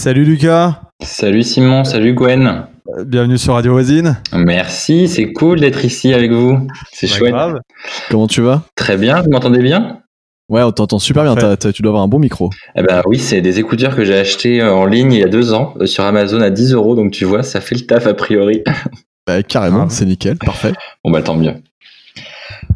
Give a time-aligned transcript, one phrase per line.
[0.00, 0.80] Salut Lucas.
[1.02, 2.64] Salut Simon, salut Gwen.
[2.98, 4.16] Euh, Bienvenue sur Radio Voisine.
[4.32, 6.66] Merci, c'est cool d'être ici avec vous.
[6.90, 7.32] C'est Pas chouette.
[7.32, 7.60] grave.
[8.10, 8.62] Comment tu vas?
[8.76, 10.00] Très bien, vous m'entendez bien?
[10.48, 11.34] Ouais, on t'entend super bien.
[11.34, 11.48] Parfait.
[11.50, 12.48] t'as- t'as- tu dois avoir un bon micro.
[12.76, 15.28] Eh ben oui, c'est des écouteurs que j'ai achetés euh, en ligne il y a
[15.28, 18.06] deux ans euh, sur Amazon à 10 euros, donc tu vois, ça fait le taf
[18.06, 18.62] a priori.
[19.26, 19.90] Bah, carrément, Ah.
[19.90, 20.72] c'est nickel, parfait.
[21.04, 21.52] Bon bah tant mieux.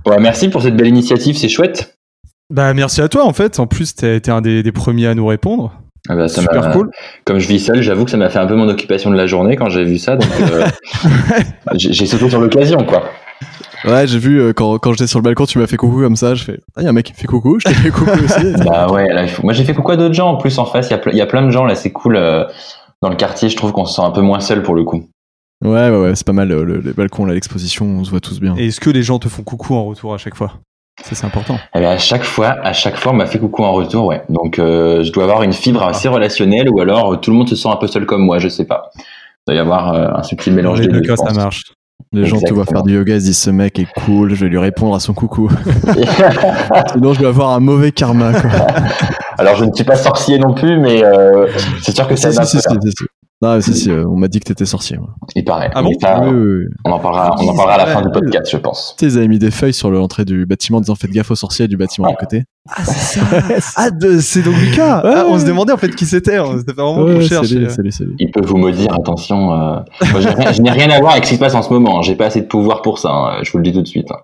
[0.06, 1.96] Ouais, merci pour cette belle initiative, c'est chouette.
[2.50, 3.59] Bah merci à toi en fait.
[3.59, 5.72] En plus, été un des, des premiers à nous répondre.
[6.09, 6.91] Ah bah, ça Super cool.
[7.25, 9.26] Comme je vis seul, j'avoue que ça m'a fait un peu mon occupation de la
[9.26, 10.67] journée quand j'ai vu ça, donc euh,
[11.75, 13.04] j'ai j'ai sauté sur l'occasion quoi.
[13.86, 16.17] Ouais, j'ai vu euh, quand, quand j'étais sur le balcon, tu m'as fait coucou comme
[16.17, 16.35] ça.
[16.35, 18.11] Je fais, ah, y a un mec qui me fait coucou, je t'ai fait coucou
[18.25, 18.53] aussi.
[18.64, 20.64] Bah ouais, là, il faut- moi j'ai fait coucou à d'autres gens en plus en
[20.64, 22.16] face, il y a, ple- il y a plein de gens là, c'est cool.
[22.16, 22.44] euh,
[23.02, 25.05] dans le quartier, je trouve qu'on se sent un peu moins seul pour le coup.
[25.63, 26.49] Ouais, ouais, ouais, c'est pas mal.
[26.49, 28.55] le- les balcons, là, l'exposition, on se voit tous bien.
[28.57, 30.52] Et est-ce que les gens te font coucou en retour à chaque fois?
[31.03, 31.58] Ça c'est important.
[31.75, 34.22] Eh bien, à chaque fois, à chaque fois, on m'a fait coucou en retour, ouais.
[34.28, 35.89] Donc, euh, je dois avoir une fibre Ah.
[35.91, 38.39] assez relationnelle, ou alors euh, tout le monde se sent un peu seul comme moi,
[38.39, 38.91] je sais pas.
[38.97, 39.02] Il
[39.48, 41.64] doit y avoir euh, un subtil mélange les des deux cas ça marche.
[42.12, 44.44] Les gens te voient faire du yoga, ils se disent, ce mec est cool, je
[44.44, 45.50] vais lui répondre à son coucou.
[46.92, 48.50] Sinon, je vais avoir un mauvais karma, quoi.
[49.38, 51.48] alors, je ne suis pas sorcier non plus, mais euh,
[51.82, 52.69] c'est sûr que ça si, si,
[53.45, 54.97] Non, si, si, euh, on m'a dit que t'étais sorcier.
[54.97, 55.11] moi.
[55.34, 55.70] Il paraît.
[55.75, 56.64] Ah bon Mais ça, Oui, oui, oui.
[56.84, 58.95] on en parlera, on en parlera à la fin du podcast, je pense.
[58.98, 61.31] Tu sais, ils avaient mis des feuilles sur l'entrée du bâtiment en disant faites gaffe
[61.31, 62.45] aux sorciers du bâtiment à côté.
[62.70, 63.70] Ah c'est ça.
[63.77, 65.03] ah de- c'est donc Lucas.
[65.05, 65.39] Ouais, Ah, on ouais.
[65.41, 66.39] se demandait en fait qui c'était.
[66.39, 67.50] On s'était fait vraiment Ouais, cherche.
[67.50, 68.15] lui, c'est lui, c'est lui.
[68.19, 69.53] Il peut vous maudire, attention.
[69.53, 71.55] euh, moi, je n'ai rien- je n'ai rien à voir avec ce qui se passe
[71.55, 71.98] en ce moment.
[71.98, 72.03] hein.
[72.03, 73.11] J'ai pas assez de pouvoir pour ça.
[73.11, 73.39] hein.
[73.42, 74.11] Je vous le dis tout de suite.
[74.11, 74.17] hein.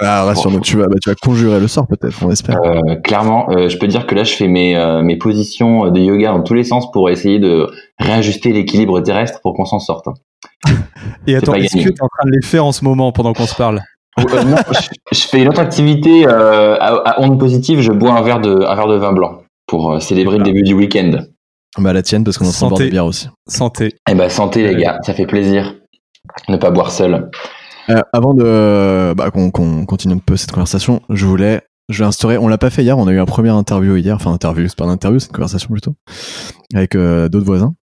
[0.00, 2.58] Ah, rassure-nous, tu vas, bah, tu vas conjurer le sort peut-être, on espère.
[2.64, 6.00] Euh, clairement, euh, je peux dire que là, je fais mes, euh, mes positions de
[6.00, 10.06] yoga dans tous les sens pour essayer de réajuster l'équilibre terrestre pour qu'on s'en sorte.
[11.26, 11.94] Et attends, est-ce que gagné.
[11.94, 13.80] t'es en train de les faire en ce moment pendant qu'on se parle?
[14.18, 17.80] Euh, non, je, je fais une autre activité euh, à, à onde positive.
[17.80, 20.62] Je bois un verre de, un verre de vin blanc pour euh, célébrer le début
[20.62, 21.22] du week-end.
[21.78, 22.84] Bah, la tienne, parce qu'on en train de boire Santé.
[22.84, 23.28] des bières aussi.
[23.46, 23.94] Santé.
[24.10, 25.74] Eh ben, santé les gars, ça fait plaisir.
[26.48, 27.30] Ne pas boire seul.
[27.90, 32.36] Euh, avant de bah, qu'on continue un peu cette conversation, je voulais, je vais instaurer.
[32.38, 32.98] On l'a pas fait hier.
[32.98, 35.34] On a eu un premier interview hier, enfin interview, c'est pas une interview, c'est une
[35.34, 35.94] conversation plutôt,
[36.74, 37.74] avec euh, d'autres voisins.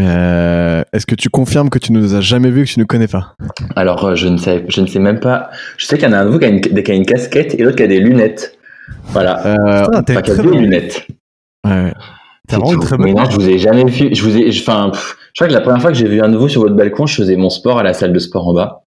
[0.00, 3.08] Euh, Est-ce que tu confirmes que tu nous as jamais vu, que tu ne connais
[3.08, 3.34] pas?
[3.76, 5.50] Alors, je ne sais, je ne sais même pas.
[5.76, 7.04] Je sais qu'il y en a un de vous qui a une, qui a une
[7.04, 8.56] casquette et l'autre qui a des lunettes.
[9.08, 9.46] Voilà.
[9.46, 10.48] euh, Putain, Enfin, qui a bon.
[10.58, 11.06] lunettes.
[11.66, 11.92] ouais, ouais.
[12.48, 14.08] T'as C'est vraiment très Mais bonne non, je vous ai jamais vu.
[14.14, 15.00] Je vous ai, enfin, je
[15.36, 17.14] crois que la première fois que j'ai vu un de vous sur votre balcon, je
[17.14, 18.84] faisais mon sport à la salle de sport en bas.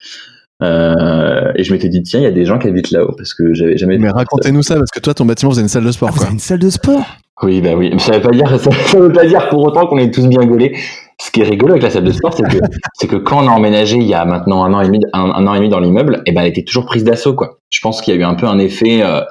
[0.64, 3.34] Euh, et je m'étais dit, tiens, il y a des gens qui habitent là-haut parce
[3.34, 4.16] que j'avais jamais Mais ça.
[4.16, 6.26] racontez-nous ça, parce que toi, ton bâtiment, c'est une salle de sport, Ah, vous quoi.
[6.28, 7.04] avez une salle de sport?
[7.44, 7.90] Oui, bah oui.
[7.92, 10.28] Mais ça veut pas dire, ça, ça veut pas dire pour autant qu'on est tous
[10.28, 10.76] bien gaulés.
[11.20, 12.58] Ce qui est rigolo avec la salle de sport, c'est que,
[12.94, 15.22] c'est que quand on a emménagé il y a maintenant un an et demi, un,
[15.32, 17.58] un an et demi dans l'immeuble, et ben, elle était toujours prise d'assaut, quoi.
[17.72, 19.22] Je pense qu'il y a eu un peu un effet, euh,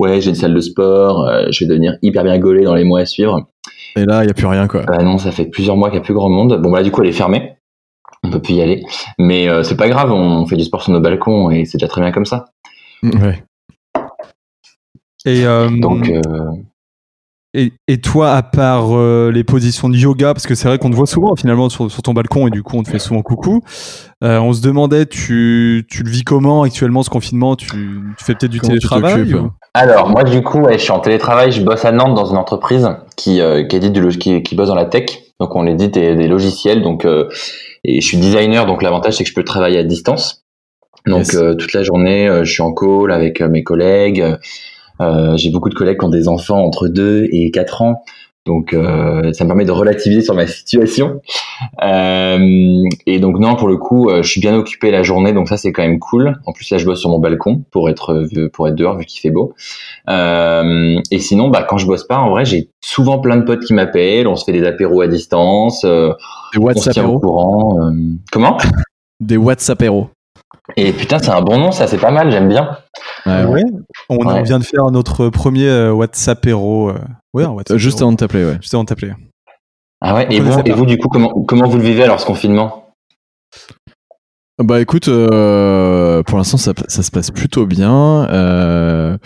[0.00, 2.84] ouais, j'ai une salle de sport, euh, je vais devenir hyper bien gaulé dans les
[2.84, 3.40] mois à suivre.
[3.94, 4.82] Et là, il y a plus rien, quoi.
[4.86, 6.60] Bah non, ça fait plusieurs mois qu'il n'y a plus grand monde.
[6.60, 7.52] Bon, bah, du coup, elle est fermée.
[8.24, 8.84] On peut plus y aller.
[9.18, 11.88] Mais euh, c'est pas grave, on fait du sport sur nos balcons et c'est déjà
[11.88, 12.46] très bien comme ça.
[13.02, 13.42] Ouais.
[15.24, 16.20] Et, euh, Donc, euh,
[17.54, 20.90] et, et toi, à part euh, les positions de yoga, parce que c'est vrai qu'on
[20.90, 23.22] te voit souvent finalement sur, sur ton balcon et du coup on te fait souvent
[23.22, 23.60] coucou,
[24.24, 27.54] euh, on se demandait, tu, tu le vis comment actuellement ce confinement?
[27.56, 27.66] Tu,
[28.18, 31.00] tu fais peut-être du Comment télétravail ou- alors, moi, du coup, ouais, je suis en
[31.00, 31.50] télétravail.
[31.50, 34.68] Je bosse à Nantes dans une entreprise qui, euh, qui, édite du qui, qui bosse
[34.68, 35.06] dans la tech.
[35.40, 36.82] Donc, on édite des, des logiciels.
[36.82, 37.30] Donc, euh,
[37.84, 38.66] et je suis designer.
[38.66, 40.44] Donc, l'avantage, c'est que je peux travailler à distance.
[41.06, 41.34] Donc, Yes.
[41.34, 44.24] euh, toute la journée, euh, je suis en call avec euh, mes collègues.
[45.34, 48.04] J'ai beaucoup de collègues qui ont des enfants entre 2 et 4 ans.
[48.44, 51.20] Donc, euh, ça me permet de relativiser sur ma situation.
[51.82, 55.32] Euh, et donc, non, pour le coup, euh, je suis bien occupé la journée.
[55.32, 56.40] Donc, ça, c'est quand même cool.
[56.46, 59.20] En plus, là, je bosse sur mon balcon pour être, pour être dehors vu qu'il
[59.20, 59.54] fait beau.
[60.10, 63.60] Euh, et sinon, bah, quand je bosse pas, en vrai, j'ai souvent plein de potes
[63.64, 64.26] qui m'appellent.
[64.26, 65.84] On se fait des apéros à distance.
[65.84, 66.12] euh,
[66.52, 67.20] Des WhatsApp héros.
[67.20, 67.78] courant.
[67.80, 67.92] euh,
[68.32, 68.56] Comment?
[69.20, 70.08] Des WhatsApp héros.
[70.76, 72.32] Et putain, c'est un bon nom, ça, c'est pas mal.
[72.32, 72.76] J'aime bien.
[73.24, 73.62] Ouais, ouais.
[73.62, 73.62] Ouais.
[74.08, 76.90] On, vient de faire notre premier euh, WhatsApp héros.
[77.34, 78.58] Ouais, un WhatsApp Euh, Juste avant de t'appeler, ouais.
[78.60, 79.12] Juste avant de t'appeler.
[80.00, 80.26] Ah ouais.
[80.30, 82.92] Et vous, et vous, du coup, comment, comment vous le vivez alors ce confinement?
[84.62, 88.28] Bah écoute, euh, pour l'instant ça, ça se passe plutôt bien.
[88.30, 89.16] Euh,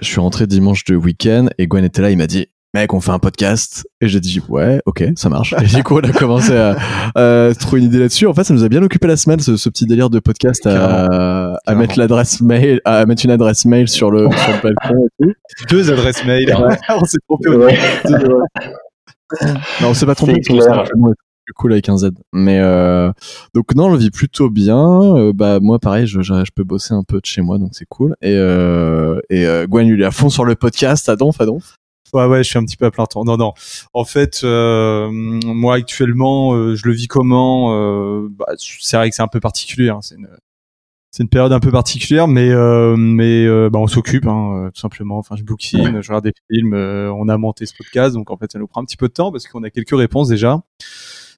[0.00, 3.00] je suis rentré dimanche de week-end et Gwen était là, il m'a dit mec on
[3.00, 5.54] fait un podcast et j'ai dit ouais ok ça marche.
[5.60, 6.76] Et du coup on a commencé à,
[7.16, 8.26] à trouver une idée là-dessus.
[8.26, 10.64] En fait ça nous a bien occupé la semaine ce, ce petit délire de podcast
[10.66, 15.06] à, à mettre l'adresse mail, à mettre une adresse mail sur le, sur le balcon
[15.06, 15.32] et tout.
[15.70, 16.54] Deux adresses mail.
[16.88, 17.78] on s'est trompé Ouais.
[19.80, 20.40] Non, on s'est pas trompé.
[21.44, 22.10] Plus cool avec un Z.
[22.32, 23.10] Mais euh,
[23.54, 24.78] donc non, on le vit plutôt bien.
[24.78, 27.70] Euh, bah moi pareil, je, je, je peux bosser un peu de chez moi, donc
[27.72, 28.14] c'est cool.
[28.22, 31.46] Et euh, et euh, Gwen il est à fond sur le podcast, à donf, à
[31.46, 31.74] donf.
[32.12, 33.24] Ouais, ouais, je suis un petit peu à plein temps.
[33.24, 33.54] Non, non.
[33.94, 39.16] En fait, euh, moi actuellement, euh, je le vis comment euh, bah, C'est vrai que
[39.16, 39.88] c'est un peu particulier.
[39.88, 40.00] Hein.
[40.02, 40.28] C'est une,
[41.12, 44.80] c'est une période un peu particulière, mais euh, mais euh, bah, on s'occupe hein, tout
[44.80, 45.18] simplement.
[45.18, 46.74] Enfin, je bookine, je regarde des films.
[46.74, 49.12] on a monté ce podcast, donc en fait, ça nous prend un petit peu de
[49.12, 50.62] temps parce qu'on a quelques réponses déjà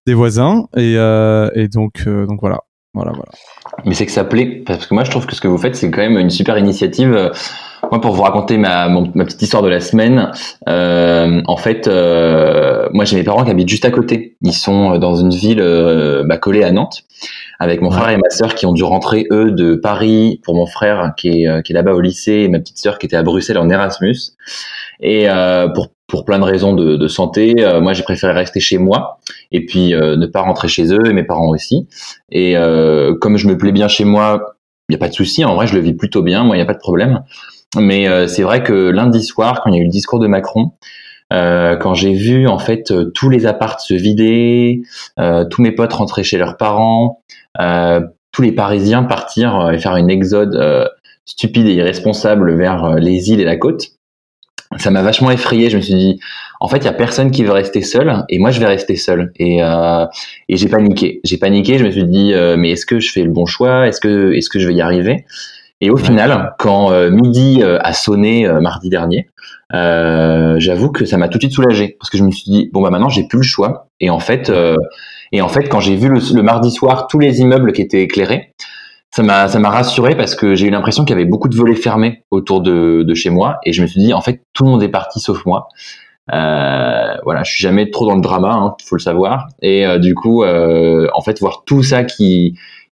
[0.07, 2.61] des voisins et, et donc donc voilà.
[2.95, 3.31] Voilà, voilà.
[3.85, 5.75] Mais c'est que ça plaît, parce que moi je trouve que ce que vous faites,
[5.75, 7.33] c'est quand même une super initiative.
[7.91, 8.89] Moi, pour vous raconter ma,
[9.25, 10.31] petite histoire de la semaine,
[10.69, 14.37] euh, en fait, euh, moi j'ai mes parents qui habitent juste à côté.
[14.43, 17.03] Ils sont dans une ville euh, bah, collée à Nantes,
[17.59, 20.67] avec mon frère et ma sœur qui ont dû rentrer eux de Paris pour mon
[20.67, 23.23] frère qui est, qui est là-bas au lycée et ma petite sœur qui était à
[23.23, 24.17] Bruxelles en Erasmus.
[25.01, 28.79] Et euh, pour pour plein de raisons de, santé, euh, moi j'ai préféré rester chez
[28.79, 29.19] moi
[29.53, 31.89] et puis ne pas rentrer chez eux et mes parents aussi.
[32.31, 32.55] Et
[33.21, 34.55] comme je me plais bien chez moi,
[34.89, 35.45] il n'y a pas de souci.
[35.45, 36.45] En vrai, je le vis plutôt bien.
[36.45, 37.23] Moi, il n'y a pas de problème.
[37.77, 40.27] Mais euh, c'est vrai que lundi soir, quand il y a eu le discours de
[40.27, 40.73] Macron,
[41.33, 44.83] euh, quand j'ai vu en fait euh, tous les apparts se vider,
[45.19, 47.23] euh, tous mes potes rentrer chez leurs parents,
[47.61, 50.59] euh, tous les Parisiens partir et faire une exode
[51.25, 53.93] stupide et irresponsable vers les îles et la côte,
[54.79, 55.71] ça m'a vachement effrayé.
[55.71, 56.21] Je me suis dit,
[56.61, 58.97] en fait, il y a personne qui veut rester seul, et moi, je vais rester
[58.97, 59.33] seul.
[59.37, 60.07] Et, euh,
[60.49, 61.21] et j'ai paniqué.
[61.25, 61.79] J'ai paniqué.
[61.79, 63.87] Je me suis dit, mais est-ce que je fais le bon choix?
[63.87, 65.25] Est-ce que, est-ce que je vais y arriver?
[65.85, 69.29] Et au final, quand euh, midi euh, a sonné euh, mardi dernier,
[69.71, 72.81] j'avoue que ça m'a tout de suite soulagé parce que je me suis dit bon
[72.81, 73.89] bah maintenant j'ai plus le choix.
[74.01, 74.53] Et en fait,
[75.33, 78.55] et en fait, quand j'ai vu le, mardi soir tous les immeubles qui étaient éclairés,
[79.15, 81.57] ça m'a ça m'a rassuré parce que j'ai eu l'impression qu'il y avait beaucoup de
[81.57, 84.65] volets fermés autour de, de chez moi et je me suis dit en fait tout
[84.65, 85.69] le monde est parti sauf moi.
[86.33, 89.47] Euh, voilà, je suis jamais trop dans le drama, hein, faut le savoir.
[89.61, 92.55] Et du coup, euh, en fait, voir tout ça qui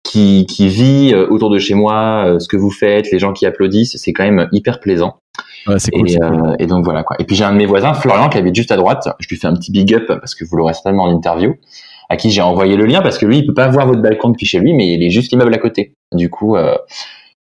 [0.08, 3.34] qui, qui vit euh, autour de chez moi, euh, ce que vous faites, les gens
[3.34, 5.18] qui applaudissent, c'est quand même hyper plaisant.
[5.68, 6.24] Ouais, c'est cool, et, cool.
[6.24, 7.18] Euh, et, donc voilà quoi.
[7.20, 9.10] Et puis j'ai un de mes voisins, Florian, qui habite juste à droite.
[9.20, 11.56] Je lui fais un petit big up parce que vous l'aurez certainement en interview.
[12.10, 14.30] À qui j'ai envoyé le lien parce que lui, il peut pas voir votre balcon
[14.30, 15.94] depuis chez lui, mais il est juste l'immeuble à côté.
[16.14, 16.56] Du coup,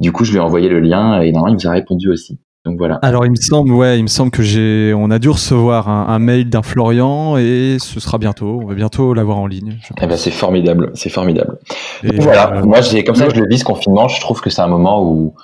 [0.00, 2.38] du coup, je lui ai envoyé le lien et normalement, il nous a répondu aussi.
[2.66, 2.96] Donc voilà.
[2.96, 6.18] Alors il me semble, ouais, il me semble que j'ai, on a dû recevoir un,
[6.18, 8.60] mail d'un Florian et ce sera bientôt.
[8.62, 9.78] On va bientôt l'avoir en ligne.
[10.00, 11.58] Eh ben c'est formidable, c'est formidable.
[12.02, 14.08] voilà, euh, moi j'ai comme ça que je le vis ce confinement.
[14.08, 15.34] Je trouve que c'est un moment où,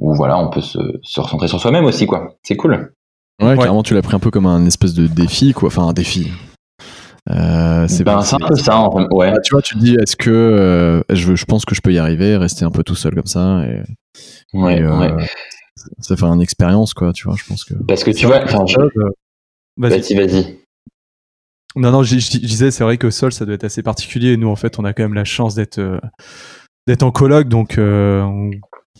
[0.00, 2.34] où voilà, on peut se, se recentrer sur soi-même aussi, quoi.
[2.42, 2.92] C'est cool.
[3.42, 5.68] Ouais, carrément, tu l'as pris un peu comme un espèce de défi, quoi.
[5.68, 6.30] Enfin, un défi.
[7.28, 8.88] Euh, c'est ben, un peu ça.
[9.10, 9.32] Ouais.
[9.34, 11.92] Ah, tu vois, tu te dis, est-ce que euh, je, je pense que je peux
[11.92, 13.62] y arriver, rester un peu tout seul comme ça.
[13.66, 13.82] Et,
[14.56, 15.26] ouais, ouais
[15.98, 17.74] ça fait une expérience, quoi, tu vois, je pense que.
[17.74, 18.64] Parce que tu vois, enfin,
[19.76, 20.58] vas-y, vas-y.
[21.76, 24.36] Non, non, je, disais, c'est vrai que Sol, ça doit être assez particulier.
[24.36, 26.00] Nous, en fait, on a quand même la chance d'être euh,
[26.86, 28.50] d'être en colloque, donc euh,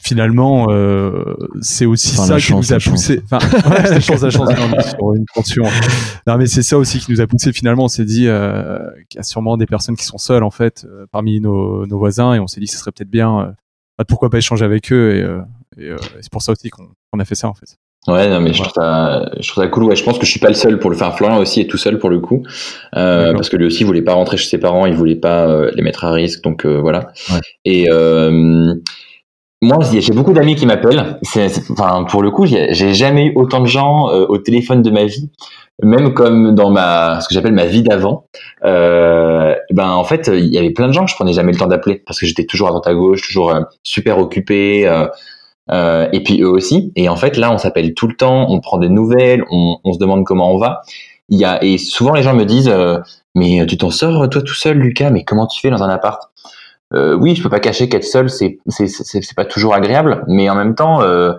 [0.02, 3.22] finalement, euh, c'est aussi ça qui nous a poussé.
[3.24, 3.38] Enfin,
[3.70, 4.48] ouais, la chance, la chance,
[4.88, 5.64] sur une tension.
[6.26, 7.52] Non, mais c'est ça aussi qui nous a poussé.
[7.52, 8.26] Finalement, on s'est dit
[9.08, 12.34] qu'il y a sûrement des personnes qui sont seules, en fait, parmi nos, nos, voisins,
[12.34, 13.54] et on s'est dit, que ce serait peut-être bien.
[13.98, 15.26] Bah, pourquoi pas échanger avec eux et
[15.78, 17.76] et, euh, c'est pour ça aussi qu'on a fait ça en fait.
[18.08, 19.84] Ouais, non, mais je trouve ça, je trouve ça cool.
[19.84, 21.14] Ouais, je pense que je suis pas le seul pour le faire.
[21.16, 22.42] Florian aussi est tout seul pour le coup,
[22.96, 25.46] euh, parce que lui aussi il voulait pas rentrer chez ses parents, il voulait pas
[25.48, 27.12] euh, les mettre à risque, donc euh, voilà.
[27.30, 27.40] Ouais.
[27.66, 28.74] Et euh,
[29.62, 31.18] moi, j'ai beaucoup d'amis qui m'appellent.
[31.70, 35.30] Enfin, pour le coup, j'ai jamais eu autant de gens au téléphone de ma vie,
[35.82, 38.26] même comme dans ma, ce que j'appelle ma vie d'avant.
[38.62, 41.66] ben, en fait, il y avait plein de gens que je prenais jamais le temps
[41.66, 44.88] d'appeler parce que j'étais toujours à droite à gauche, toujours super occupé.
[45.70, 46.92] Euh, et puis eux aussi.
[46.96, 49.92] Et en fait, là, on s'appelle tout le temps, on prend des nouvelles, on, on,
[49.92, 50.82] se demande comment on va.
[51.28, 52.98] Il y a et souvent les gens me disent, euh,
[53.34, 56.30] mais tu t'en sors toi tout seul, Lucas Mais comment tu fais dans un appart?
[56.94, 60.54] Euh, Oui, je peux pas cacher qu'être seul, c'est c'est pas toujours agréable, mais en
[60.54, 61.32] même temps, euh,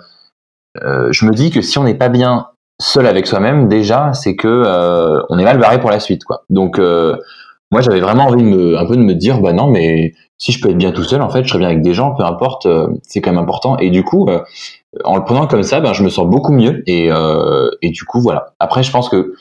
[0.84, 2.48] euh, je me dis que si on n'est pas bien
[2.82, 4.64] seul avec soi-même, déjà, c'est que
[5.30, 6.44] on est mal barré pour la suite, quoi.
[6.50, 6.80] Donc
[7.72, 10.52] moi j'avais vraiment envie de me, un peu de me dire bah non mais si
[10.52, 12.24] je peux être bien tout seul en fait je serais bien avec des gens peu
[12.24, 14.42] importe euh, c'est quand même important et du coup euh,
[15.06, 18.04] en le prenant comme ça ben je me sens beaucoup mieux et euh, et du
[18.04, 19.34] coup voilà après je pense que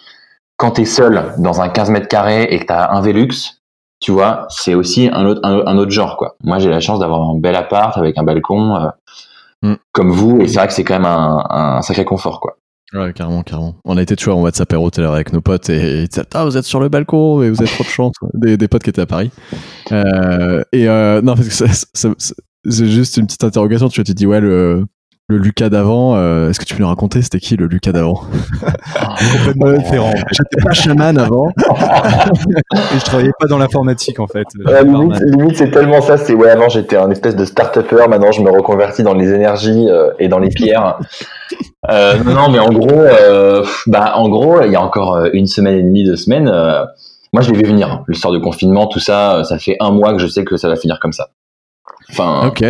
[0.57, 3.60] quand tu es seul dans un 15 mètres carrés et que tu as un Velux
[4.01, 7.29] tu vois c'est aussi un autre un, autre genre quoi moi j'ai la chance d'avoir
[7.29, 8.91] un bel appart avec un balcon
[9.63, 9.75] mm.
[9.93, 12.57] comme vous et c'est vrai que c'est quand même un, un sacré confort quoi
[12.93, 13.77] Ouais, carrément, carrément.
[13.85, 16.45] On a été toujours en WhatsApp apéro tout à l'heure avec nos potes et, ah,
[16.45, 18.15] vous êtes sur le balcon et vous avez trop de chance.
[18.35, 19.31] Des, des potes qui étaient à Paris.
[19.93, 21.67] Euh, et euh, non, parce que
[22.69, 23.89] c'est juste une petite interrogation.
[23.89, 24.87] Tu te dis, ouais, le,
[25.31, 28.23] le Lucas d'avant, euh, est-ce que tu peux nous raconter c'était qui le Lucas d'avant?
[29.39, 30.13] Complètement différent.
[30.31, 31.49] J'étais pas chaman avant
[32.75, 34.47] et je travaillais pas dans l'informatique en fait.
[34.55, 36.17] Limite, c'est tellement ça.
[36.17, 39.89] C'est ouais, avant j'étais un espèce de start-upper, maintenant je me reconvertis dans les énergies
[39.89, 40.99] euh, et dans les pierres.
[41.89, 45.79] Euh, non, mais en gros, euh, bah, en gros, il y a encore une semaine
[45.79, 46.85] et demie, deux semaines, euh,
[47.33, 48.03] moi, je l'ai vu venir.
[48.07, 50.69] Le sort de confinement, tout ça, ça fait un mois que je sais que ça
[50.69, 51.29] va finir comme ça.
[52.11, 52.65] Enfin, Ok.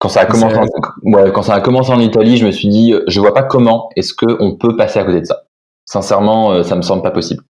[0.00, 2.68] Quand ça a commencé, en, ouais, quand ça a commencé en Italie, je me suis
[2.68, 5.42] dit, je vois pas comment est-ce que on peut passer à côté de ça.
[5.84, 7.44] Sincèrement, euh, ça me semble pas possible.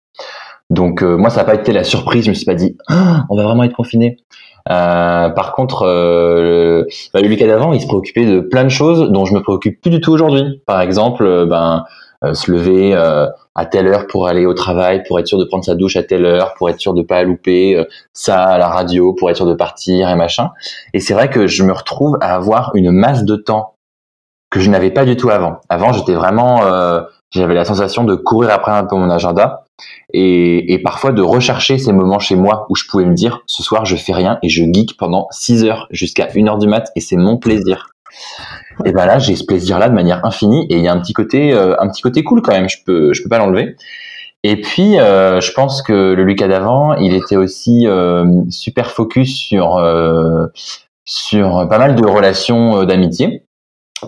[0.71, 2.25] Donc euh, moi, ça n'a pas été la surprise.
[2.25, 4.17] Je me suis pas dit, Ah, on va vraiment être confiné.
[4.71, 8.69] Euh, par contre, euh, le, bah, le Lucas d'avant, il se préoccupait de plein de
[8.69, 10.62] choses dont je me préoccupe plus du tout aujourd'hui.
[10.67, 11.85] Par exemple, euh, ben
[12.23, 15.65] se lever euh, à telle heure pour aller au travail, pour être sûr de prendre
[15.65, 18.69] sa douche à telle heure, pour être sûr de pas louper euh, ça à la
[18.69, 20.51] radio, pour être sûr de partir et machin.
[20.95, 23.75] Et c'est vrai que je me retrouve à avoir une masse de temps
[24.51, 25.61] que je n'avais pas du tout avant.
[25.69, 29.65] Avant, j'étais vraiment, euh, j'avais la sensation de courir après un peu mon agenda
[30.13, 33.63] et, et parfois de rechercher ces moments chez moi où je pouvais me dire, ce
[33.63, 36.91] soir, je fais rien et je geek pendant 6 heures jusqu'à 1 heure du mat
[36.97, 37.91] et c'est mon plaisir.
[38.85, 41.12] Et ben là, j'ai ce plaisir-là de manière infinie et il y a un petit
[41.12, 42.68] côté, euh, un petit côté cool quand même.
[42.68, 43.76] Je peux, je peux pas l'enlever.
[44.44, 49.37] Et puis, euh, je pense que le Lucas d'avant, il était aussi euh, super focus
[49.37, 50.47] sur euh,
[51.04, 53.42] sur pas mal de relations euh, d'amitié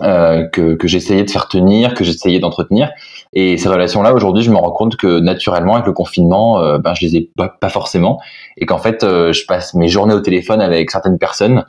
[0.01, 2.91] euh, que, que j'essayais de faire tenir, que j'essayais d'entretenir.
[3.33, 7.05] Et ces relations-là, aujourd'hui, je me rends compte que naturellement, avec le confinement, ben, je
[7.05, 8.19] les ai pas, pas forcément,
[8.57, 11.65] et qu'en fait, je passe mes journées au téléphone avec certaines personnes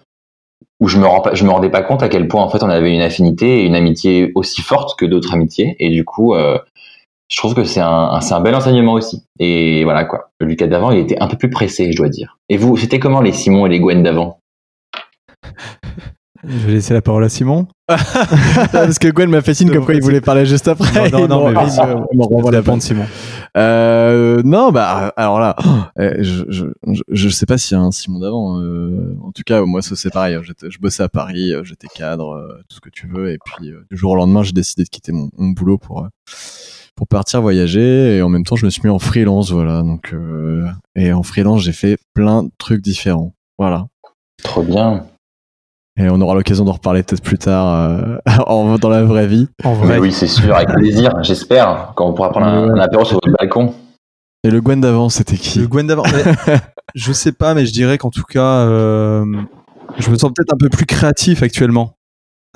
[0.81, 2.62] où je me rends pas, je me rendais pas compte à quel point en fait
[2.62, 5.76] on avait une affinité et une amitié aussi forte que d'autres amitiés.
[5.78, 6.59] Et du coup, euh,
[7.28, 9.25] je trouve que c'est un, un- c'est un bel enseignement aussi.
[9.38, 10.31] Et voilà quoi.
[10.40, 12.38] Le Lucas d'avant, il était un peu plus pressé, je dois dire.
[12.49, 14.38] Et vous, c'était comment les Simon et les Gwen d'avant?
[16.45, 17.69] Je vais laisser la parole à Simon.
[17.87, 21.11] Parce que Gwen m'a fait signe comme quoi il voulait parler juste après.
[21.11, 21.78] Non, non, non, mais vas-y,
[22.12, 23.04] il me renvoie la répondre Simon.
[23.56, 25.56] Euh, non, bah alors là,
[25.99, 26.64] euh, je, je,
[27.09, 28.61] je, sais pas s'il y a Simon d'avant.
[28.61, 30.38] euh, en tout cas, moi, c'est pareil.
[30.42, 33.30] J'étais- Je bossais à Paris, euh, j'étais cadre, euh, tout ce que tu veux.
[33.30, 36.09] Et puis, euh, du jour au lendemain, j'ai décidé de quitter mon, mon boulot pour
[36.94, 38.16] pour partir voyager.
[38.18, 39.82] Et en même temps, je me suis mis en freelance, voilà.
[39.82, 40.66] Donc, euh,
[40.97, 43.35] et en freelance, j'ai fait plein de trucs différents.
[43.59, 43.87] Voilà.
[44.42, 45.06] Trop bien.
[45.99, 49.49] Et on aura l'occasion d'en reparler peut-être plus tard euh, en, dans la vraie vie.
[49.65, 52.81] En Mais vrai, oui, c'est sûr, avec plaisir, j'espère, quand on pourra prendre un, un
[52.81, 53.75] apéro sur votre balcon.
[54.45, 56.05] Et le Gwen d'avant, c'était qui le Gwen d'avant.
[56.95, 59.25] je sais pas, mais je dirais qu'en tout cas, euh,
[59.99, 61.95] je me sens peut-être un peu plus créatif actuellement.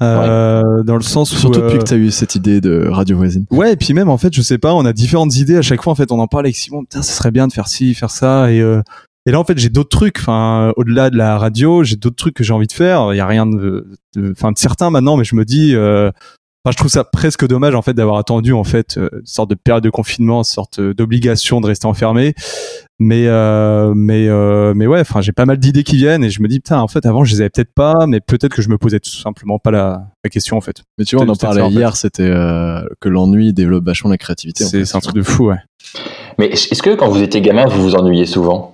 [0.02, 1.36] Euh, Dans le sens où.
[1.36, 3.46] Surtout euh, depuis que tu as eu cette idée de radio voisine.
[3.50, 5.82] Ouais, et puis même en fait, je sais pas, on a différentes idées à chaque
[5.82, 5.92] fois.
[5.92, 6.82] En fait, on en parle avec Simon.
[6.82, 8.82] Putain, ça serait bien de faire ci, faire ça, et euh,
[9.26, 10.18] et là en fait, j'ai d'autres trucs.
[10.20, 13.12] Enfin, au-delà de la radio, j'ai d'autres trucs que j'ai envie de faire.
[13.12, 15.74] Il y a rien de, de- enfin, de certain maintenant, mais je me dis.
[15.74, 16.10] euh,
[16.64, 19.48] Enfin, je trouve ça presque dommage en fait d'avoir attendu en fait euh, une sorte
[19.50, 22.34] de période de confinement, une sorte d'obligation de rester enfermé.
[22.98, 26.42] Mais euh, mais euh, mais ouais, enfin j'ai pas mal d'idées qui viennent et je
[26.42, 28.68] me dis putain en fait avant je les avais peut-être pas, mais peut-être que je
[28.68, 30.82] me posais tout simplement pas la, la question en fait.
[30.98, 31.76] Mais tu vois, on en parlait en fait.
[31.76, 34.64] hier, c'était euh, que l'ennui développe vachement la créativité.
[34.64, 34.84] en C'est fait.
[34.86, 35.58] c'est un truc de fou ouais.
[36.40, 38.72] Mais est-ce que quand vous étiez gamin, vous vous ennuyez souvent?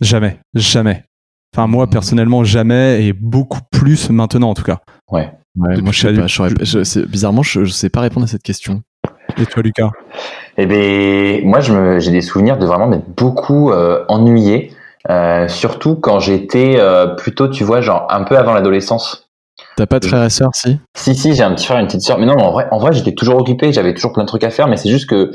[0.00, 1.04] Jamais, jamais.
[1.54, 1.90] Enfin moi Mhm.
[1.90, 4.78] personnellement jamais et beaucoup plus maintenant en tout cas.
[5.10, 5.30] Ouais.
[5.56, 7.06] Moi, je sais pas.
[7.06, 8.82] bizarrement, je, je sais pas répondre à cette question.
[9.36, 9.90] Et toi Lucas?
[10.56, 14.72] Eh ben, moi, j'ai des souvenirs de vraiment m'être beaucoup euh, ennuyé,
[15.08, 19.28] euh, surtout quand j'étais euh, plutôt, tu vois, genre un peu avant l'adolescence.
[19.76, 20.78] T'as pas de frère et sœur, si?
[20.96, 22.18] Si, si, j'ai un petit frère et une petite sœur.
[22.18, 24.44] Mais non, mais en vrai, en vrai j'étais toujours occupé, j'avais toujours plein de trucs
[24.44, 25.32] à faire, mais c'est juste que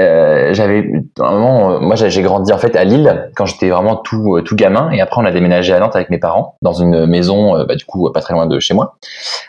[0.00, 3.96] euh, j'avais un moment, euh, moi j'ai grandi en fait à Lille quand j'étais vraiment
[3.96, 4.90] tout euh, tout gamin.
[4.90, 7.84] Et après on a déménagé à Nantes avec mes parents dans une maison bah, du
[7.84, 8.96] coup pas très loin de chez moi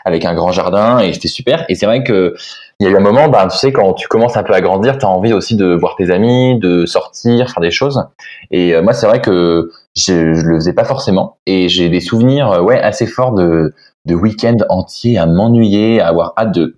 [0.04, 1.64] avec un grand jardin et c'était super.
[1.70, 2.34] Et c'est vrai que
[2.78, 4.60] il y a eu un moment bah tu sais quand tu commences un peu à
[4.60, 8.04] grandir tu as envie aussi de voir tes amis de sortir faire des choses.
[8.50, 11.38] Et moi c'est vrai que je, je le faisais pas forcément.
[11.46, 13.72] Et j'ai des souvenirs ouais assez forts de
[14.04, 16.76] de week-ends entiers à m'ennuyer à avoir hâte de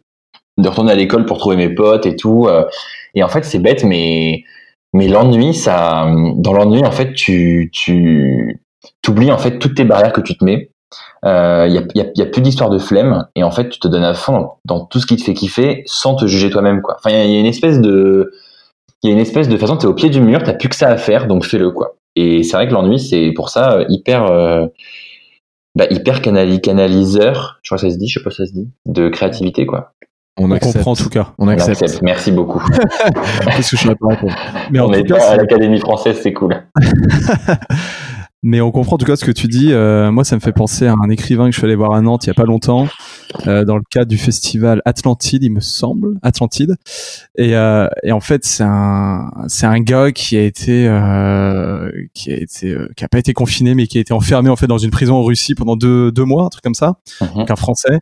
[0.58, 2.46] de retourner à l'école pour trouver mes potes et tout.
[2.48, 2.64] euh,
[3.14, 4.44] Et en fait, c'est bête, mais
[4.92, 8.60] mais l'ennui, ça, dans l'ennui, en fait, tu tu
[9.02, 10.70] t'oublies en fait toutes tes barrières que tu te mets.
[11.24, 13.88] Il euh, y, a, y, a, plus d'histoire de flemme et en fait, tu te
[13.88, 16.96] donnes à fond dans, tout ce qui te fait kiffer sans te juger toi-même, quoi.
[16.98, 18.32] Enfin, il y, a- une espèce de
[19.02, 20.76] il y a une espèce de façon, t'es au pied du mur, t'as plus que
[20.76, 21.96] ça à faire, donc fais-le, quoi.
[22.16, 24.66] Et c'est vrai que l'ennui, c'est pour ça euh, hyper euh,
[25.74, 28.52] bah, hyper canali canaliseur, je crois que ça se dit, je sais pas ça se
[28.52, 29.92] dit, de créativité, quoi.
[30.38, 30.74] On, On accepte.
[30.74, 31.32] comprend en tout cas.
[31.38, 31.82] On On accepte.
[31.82, 32.02] accepte.
[32.02, 32.60] Merci beaucoup.
[33.56, 34.34] Qu'est-ce que je saurais pas répondre
[34.70, 36.54] Mais en on tout est cas, à l'Académie française, c'est cool.
[38.42, 39.72] Mais on comprend en tout cas ce que tu dis.
[39.72, 42.00] Euh, moi, ça me fait penser à un écrivain que je suis allé voir à
[42.00, 42.86] Nantes il y a pas longtemps,
[43.48, 46.76] euh, dans le cadre du festival Atlantide, il me semble, Atlantide.
[47.36, 52.30] Et, euh, et en fait, c'est un c'est un gars qui a été euh, qui
[52.30, 54.68] a été euh, qui a pas été confiné, mais qui a été enfermé en fait
[54.68, 56.98] dans une prison en Russie pendant deux deux mois, un truc comme ça.
[57.22, 57.28] Mhm.
[57.36, 57.98] Donc un Français.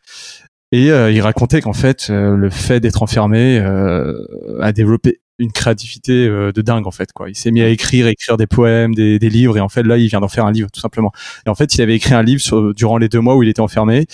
[0.71, 6.61] Et il racontait qu'en fait, le fait d'être enfermé a développé une créativité euh, de
[6.61, 7.29] dingue en fait quoi.
[7.29, 9.97] Il s'est mis à écrire, écrire des poèmes, des, des, livres et en fait là
[9.97, 11.11] il vient d'en faire un livre tout simplement.
[11.45, 13.49] Et en fait il avait écrit un livre sur, durant les deux mois où il
[13.49, 14.05] était enfermé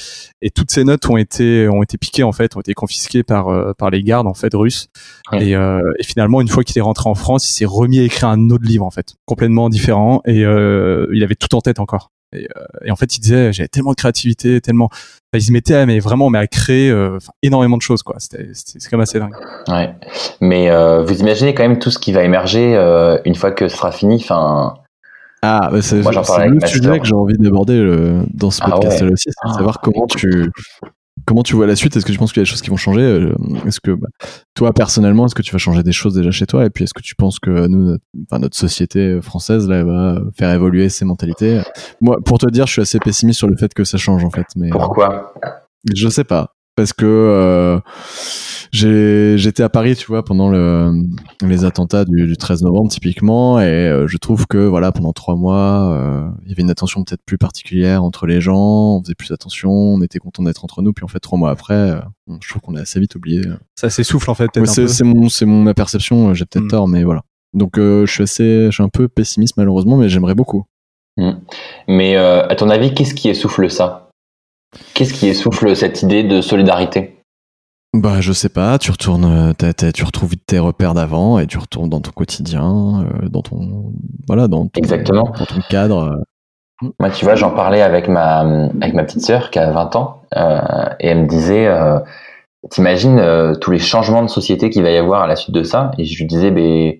[0.42, 3.50] et toutes ses notes ont été ont été piquées en fait, ont été confisquées par
[3.50, 4.88] euh, par les gardes en fait russes.
[5.34, 8.04] Et, euh, et, finalement une fois qu'il est rentré en France, il s'est remis à
[8.04, 12.12] écrire un autre livre en fait, complètement différent et il avait tout en tête encore.
[12.34, 12.48] Et,
[12.86, 14.90] et, en fait, il disait, j'avais tellement de créativité, tellement,
[15.34, 18.16] il se mettait à, mais vraiment, mais à créer euh, énormément de choses, quoi.
[18.20, 19.36] C'était, c'est comme assez dingue.
[19.68, 19.94] Ouais.
[20.42, 23.68] Mais euh, vous imaginez quand même tout ce qui va émerger euh, une fois que
[23.68, 24.16] ce sera fini.
[24.16, 24.76] Enfin.
[25.42, 27.82] Ah, c'est, Moi, c'est le sujet que j'ai envie d'aborder
[28.34, 30.52] dans ce ah podcast-là aussi, c'est de savoir comment tu
[31.26, 31.96] Comment tu vois la suite?
[31.96, 33.02] Est-ce que tu penses qu'il y a des choses qui vont changer?
[33.02, 34.08] Euh, Est-ce que bah,
[34.56, 36.66] toi personnellement, est-ce que tu vas changer des choses déjà chez toi?
[36.66, 40.22] Et puis est-ce que tu penses que nous, notre, enfin, notre société française là va
[40.38, 41.62] faire évoluer ses mentalités?
[42.00, 44.32] Moi, pour te dire, je suis assez pessimiste sur le fait que ça change en
[44.32, 44.48] fait.
[44.56, 45.34] Mais pourquoi?
[45.94, 47.80] Je sais pas parce que euh,
[48.72, 50.92] j'étais à Paris, tu vois, pendant le,
[51.44, 55.36] les attentats du, du 13 novembre typiquement, et euh, je trouve que voilà, pendant trois
[55.36, 59.14] mois, euh, il y avait une attention peut-être plus particulière entre les gens, on faisait
[59.14, 62.00] plus attention, on était content d'être entre nous, puis en fait trois mois après, euh,
[62.42, 63.44] je trouve qu'on a assez vite oublié.
[63.76, 64.50] Ça s'essouffle en fait.
[64.58, 66.70] Ouais, c'est mon, c'est mon ma perception, j'ai peut-être hmm.
[66.70, 67.22] tort, mais voilà.
[67.54, 70.64] Donc je suis assez, je suis un peu pessimiste malheureusement, mais j'aimerais beaucoup.
[71.18, 71.34] Hmm.
[71.88, 74.11] Mais à ton avis, qu'est-ce qui essouffle ça?
[74.94, 77.18] Qu'est-ce qui essouffle cette idée de solidarité?
[77.94, 79.54] Bah, je sais pas, tu retournes,
[79.94, 83.94] tu retrouves tes repères d'avant et tu retournes dans ton quotidien, euh, dans ton,
[84.28, 85.34] voilà, dans ton, Exactement.
[85.38, 86.24] Dans ton cadre.
[87.00, 90.22] Moi, tu vois, j'en parlais avec ma, avec ma petite sœur qui a 20 ans,
[90.36, 90.62] euh,
[91.00, 92.00] et elle me disait, euh,
[92.70, 95.64] t'imagines euh, tous les changements de société qu'il va y avoir à la suite de
[95.64, 95.92] ça?
[95.98, 96.94] Et je lui disais, ben,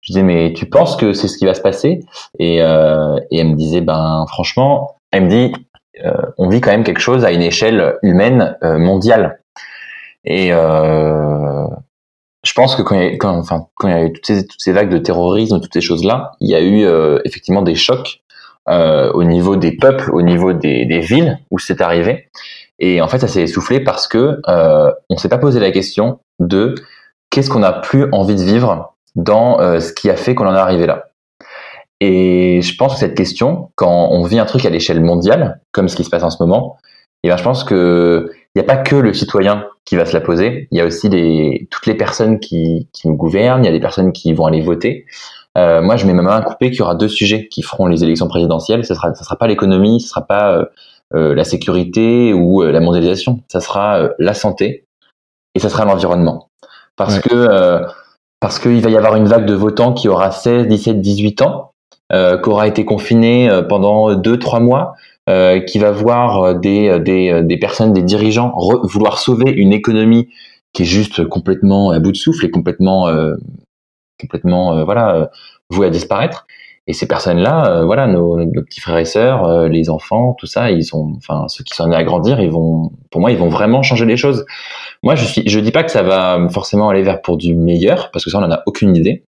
[0.00, 2.00] je disais, mais tu penses que c'est ce qui va se passer?
[2.38, 5.52] Et, euh, et elle me disait, ben, franchement, elle me dit,
[6.38, 9.40] on vit quand même quelque chose à une échelle humaine mondiale.
[10.24, 11.66] Et euh,
[12.44, 14.46] je pense que quand il y a, quand, enfin, quand il y a eu toutes
[14.58, 18.22] ces, vagues de terrorisme, toutes ces choses-là, il y a eu euh, effectivement des chocs
[18.68, 22.28] euh, au niveau des peuples, au niveau des, villes où c'est arrivé.
[22.78, 26.20] Et en fait, ça s'est essoufflé parce que euh, on s'est pas posé la question
[26.38, 26.74] de
[27.30, 30.54] qu'est-ce qu'on a plus envie de vivre dans euh, ce qui a fait qu'on en
[30.54, 31.06] est arrivé là.
[32.04, 35.86] Et je pense que cette question, quand on vit un truc à l'échelle mondiale, comme
[35.86, 36.76] ce qui se passe en ce moment,
[37.22, 40.04] et eh ben je pense que il n'y a pas que le citoyen qui va
[40.04, 40.66] se la poser.
[40.72, 43.62] Il y a aussi des, toutes les personnes qui, qui nous gouvernent.
[43.62, 45.06] Il y a des personnes qui vont aller voter.
[45.56, 47.86] Euh, moi, je mets ma main à couper qu'il y aura deux sujets qui feront
[47.86, 48.84] les élections présidentielles.
[48.84, 50.64] Ce sera, ça sera pas l'économie, ce sera pas euh,
[51.14, 53.44] euh la sécurité ou euh, la mondialisation.
[53.46, 54.86] Ça sera la santé
[55.54, 56.48] et ça sera l'environnement.
[56.96, 57.86] Parce que
[58.40, 61.71] parce qu'il va y avoir une vague de votants qui aura 16, 17, 18 ans,
[62.12, 64.94] qui aura été confinée pendant deux, trois mois,
[65.30, 70.28] euh, qui va voir des, des, personnes, des dirigeants vouloir sauver une économie
[70.72, 73.36] qui est juste complètement à bout de souffle et complètement, euh,
[74.20, 75.30] complètement euh, voilà,
[75.70, 76.48] vouée à disparaître.
[76.88, 81.14] Et ces personnes-là, voilà, nos, petits frères et sœurs, les enfants, tout ça, ils sont,
[81.18, 84.06] enfin, ceux qui sont amenés à grandir, ils vont, pour moi, ils vont vraiment changer
[84.06, 84.44] les choses.
[85.04, 88.24] Moi, je suis, dis pas que ça va forcément aller vers pour du meilleur, parce
[88.24, 89.24] que ça, on en a aucune idée.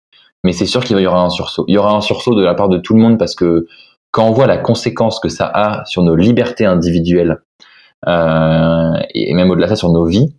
[0.44, 1.64] Mais c'est sûr qu'il y aura un sursaut.
[1.68, 3.66] Il y aura un sursaut de la part de tout le monde parce que
[4.11, 7.42] quand on voit la conséquence que ça a sur nos libertés individuelles
[8.09, 10.35] euh, et même au-delà de ça sur nos vies,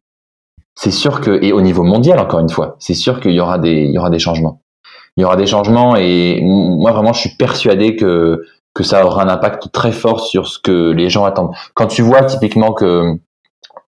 [0.75, 3.59] c'est sûr que et au niveau mondial encore une fois, c'est sûr qu'il y aura
[3.59, 4.61] des il y aura des changements.
[5.17, 8.41] Il y aura des changements et moi vraiment je suis persuadé que
[8.73, 11.53] que ça aura un impact très fort sur ce que les gens attendent.
[11.73, 13.17] Quand tu vois typiquement que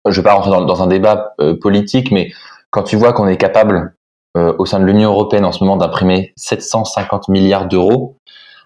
[0.09, 2.33] je vais pas rentrer dans, un débat euh, politique, mais
[2.71, 3.95] quand tu vois qu'on est capable
[4.35, 8.17] au sein de l'Union européenne en ce moment d'imprimer 750 milliards d'euros,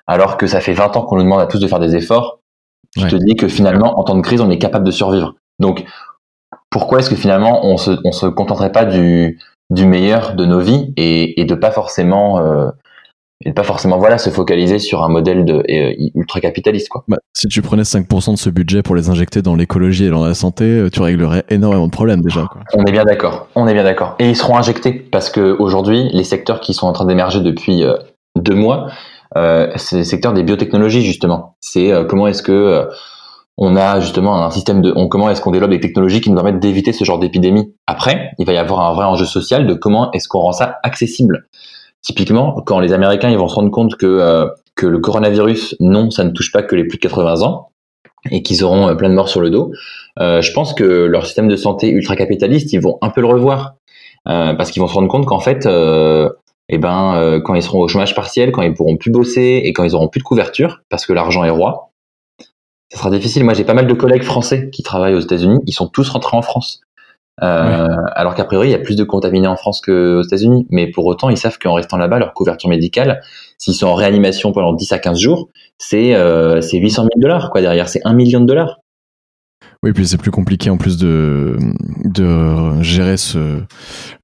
[0.06, 2.38] alors que ça fait 20 ans qu'on nous demande à tous de faire des efforts,
[2.96, 5.34] tu te dis que finalement, en temps de crise, on est capable de survivre.
[5.58, 5.84] Donc,
[6.70, 10.60] pourquoi est-ce que finalement, on se, on se contenterait pas du, du meilleur de nos
[10.60, 12.70] vies et, et de pas forcément, euh,
[13.44, 17.04] et pas forcément, voilà, se focaliser sur un modèle de, euh, ultra capitaliste, quoi.
[17.08, 20.24] Bah, si tu prenais 5% de ce budget pour les injecter dans l'écologie et dans
[20.24, 22.62] la santé, euh, tu réglerais énormément de problèmes déjà, quoi.
[22.74, 23.48] On est bien d'accord.
[23.54, 24.16] On est bien d'accord.
[24.18, 27.84] Et ils seront injectés parce que aujourd'hui, les secteurs qui sont en train d'émerger depuis
[27.84, 27.96] euh,
[28.36, 28.88] deux mois,
[29.36, 31.56] euh, c'est le secteur des biotechnologies justement.
[31.60, 32.84] C'est euh, comment est-ce que euh,
[33.58, 36.36] on a justement un système de, on, comment est-ce qu'on développe des technologies qui nous
[36.36, 37.74] permettent d'éviter ce genre d'épidémie.
[37.86, 40.78] Après, il va y avoir un vrai enjeu social de comment est-ce qu'on rend ça
[40.82, 41.48] accessible.
[42.06, 46.22] Typiquement, quand les Américains ils vont se rendre compte que que le coronavirus, non, ça
[46.22, 47.70] ne touche pas que les plus de 80 ans
[48.30, 49.72] et qu'ils auront plein de morts sur le dos,
[50.20, 53.26] euh, je pense que leur système de santé ultra capitaliste, ils vont un peu le
[53.26, 53.74] revoir
[54.28, 56.30] euh, parce qu'ils vont se rendre compte qu'en fait, euh,
[56.68, 59.72] eh ben, euh, quand ils seront au chômage partiel, quand ils pourront plus bosser et
[59.72, 61.92] quand ils auront plus de couverture, parce que l'argent est roi,
[62.90, 63.44] ça sera difficile.
[63.44, 65.58] Moi, j'ai pas mal de collègues français qui travaillent aux États-Unis.
[65.66, 66.80] Ils sont tous rentrés en France.
[67.42, 70.66] Euh, Alors qu'a priori, il y a plus de contaminés en France qu'aux États-Unis.
[70.70, 73.20] Mais pour autant, ils savent qu'en restant là-bas, leur couverture médicale,
[73.58, 77.50] s'ils sont en réanimation pendant 10 à 15 jours, c'est euh, 800 000 dollars.
[77.50, 78.80] Quoi, derrière, c'est 1 million de dollars.
[79.82, 81.56] Oui, puis c'est plus compliqué en plus de,
[82.04, 83.62] de gérer ce,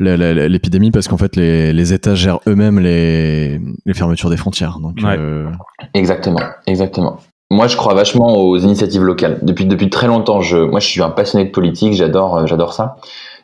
[0.00, 4.78] l'épidémie parce qu'en fait, les, les États gèrent eux-mêmes les, les fermetures des frontières.
[4.80, 5.50] Donc, euh...
[5.94, 7.18] Exactement, exactement.
[7.52, 9.38] Moi, je crois vachement aux initiatives locales.
[9.42, 12.72] Depuis depuis très longtemps, je moi je suis un passionné de politique, j'adore euh, j'adore
[12.72, 12.96] ça,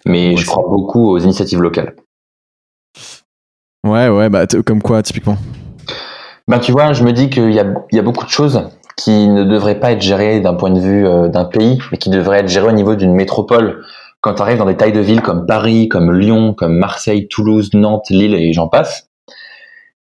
[0.06, 1.94] mais je crois beaucoup aux initiatives locales.
[3.86, 5.36] Ouais, ouais, bah comme quoi typiquement
[6.48, 8.62] Ben tu vois, je me dis qu'il y a il y a beaucoup de choses
[8.96, 12.08] qui ne devraient pas être gérées d'un point de vue euh, d'un pays, mais qui
[12.08, 13.84] devraient être gérées au niveau d'une métropole.
[14.22, 17.74] Quand tu arrives dans des tailles de villes comme Paris, comme Lyon, comme Marseille, Toulouse,
[17.74, 19.07] Nantes, Lille et j'en passe,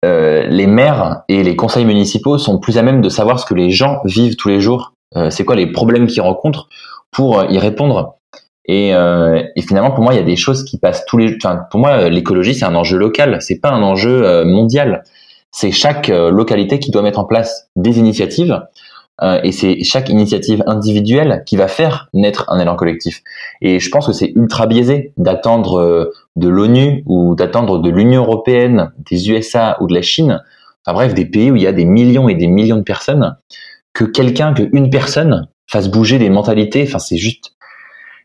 [0.04, 3.72] les maires et les conseils municipaux sont plus à même de savoir ce que les
[3.72, 6.68] gens vivent tous les jours, euh, c'est quoi les problèmes qu'ils rencontrent
[7.12, 8.16] pour y répondre.
[8.66, 11.36] Et, euh, et, finalement, pour moi, il y a des choses qui passent tous les.
[11.42, 15.04] Enfin, pour moi, l'écologie, c'est un enjeu local, c'est pas un enjeu mondial.
[15.52, 18.62] C'est chaque localité qui doit mettre en place des initiatives
[19.24, 23.24] euh, et c'est chaque initiative individuelle qui va faire naître un élan collectif.
[23.62, 28.24] Et je pense que c'est ultra biaisé d'attendre euh, de l'ONU ou d'attendre de l'Union
[28.24, 30.44] européenne, des USA ou de la Chine,
[30.86, 33.38] enfin bref, des pays où il y a des millions et des millions de personnes,
[33.94, 36.84] que quelqu'un, que une personne fasse bouger des mentalités.
[36.84, 37.56] Enfin, c'est juste,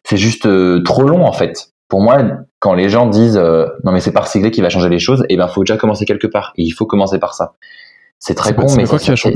[0.05, 1.71] c'est juste euh, trop long en fait.
[1.89, 2.19] Pour moi,
[2.59, 5.37] quand les gens disent non mais c'est par Siglé qui va changer les choses, eh
[5.37, 6.53] ben faut déjà commencer quelque part.
[6.57, 7.55] Et il faut commencer par ça.
[8.19, 9.33] C'est très con, mais les choses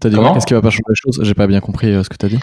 [0.00, 1.20] T'as dit qu'est-ce qui va pas changer les choses?
[1.22, 2.38] J'ai pas bien compris euh, ce que t'as dit.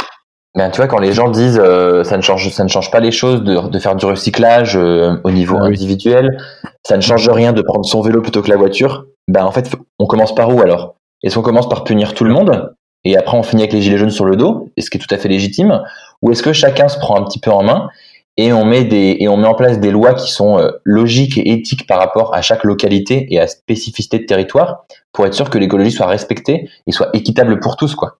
[0.56, 3.00] Ben, tu vois, quand les gens disent euh, ça ne change, ça ne change pas
[3.00, 6.38] les choses de, de faire du recyclage euh, au niveau ah individuel,
[6.86, 9.06] ça ne change rien de prendre son vélo plutôt que la voiture.
[9.28, 10.96] Ben en fait, on commence par où alors?
[11.24, 12.74] Est-ce qu'on commence par punir tout le monde
[13.06, 15.14] et après on finit avec les gilets jaunes sur le dos, ce qui est tout
[15.14, 15.82] à fait légitime,
[16.22, 17.90] ou est-ce que chacun se prend un petit peu en main
[18.38, 21.38] et on met des et on met en place des lois qui sont euh, logiques
[21.38, 25.50] et éthiques par rapport à chaque localité et à spécificité de territoire pour être sûr
[25.50, 28.18] que l'écologie soit respectée et soit équitable pour tous quoi.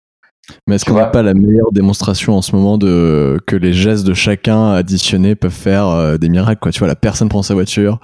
[0.68, 4.06] Mais est-ce qu'on n'a pas la meilleure démonstration en ce moment de que les gestes
[4.06, 6.72] de chacun additionnés peuvent faire euh, des miracles quoi?
[6.74, 8.00] Tu vois, la personne prend sa voiture,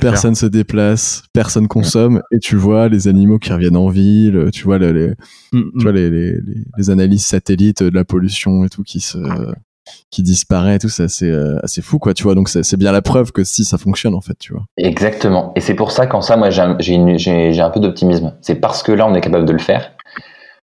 [0.00, 4.62] personne se déplace, personne consomme, et tu vois les animaux qui reviennent en ville, tu
[4.62, 5.08] vois les,
[5.52, 5.70] mm, mm.
[5.78, 6.34] tu vois les, les,
[6.78, 9.18] les, analyses satellites de la pollution et tout qui se
[10.10, 12.34] qui disparaît et tout, c'est assez, euh, assez fou, quoi, tu vois.
[12.34, 14.64] Donc, c'est bien la preuve que si ça fonctionne, en fait, tu vois.
[14.76, 15.52] Exactement.
[15.56, 18.34] Et c'est pour ça qu'en ça, moi, j'ai un peu d'optimisme.
[18.40, 19.92] C'est parce que là, on est capable de le faire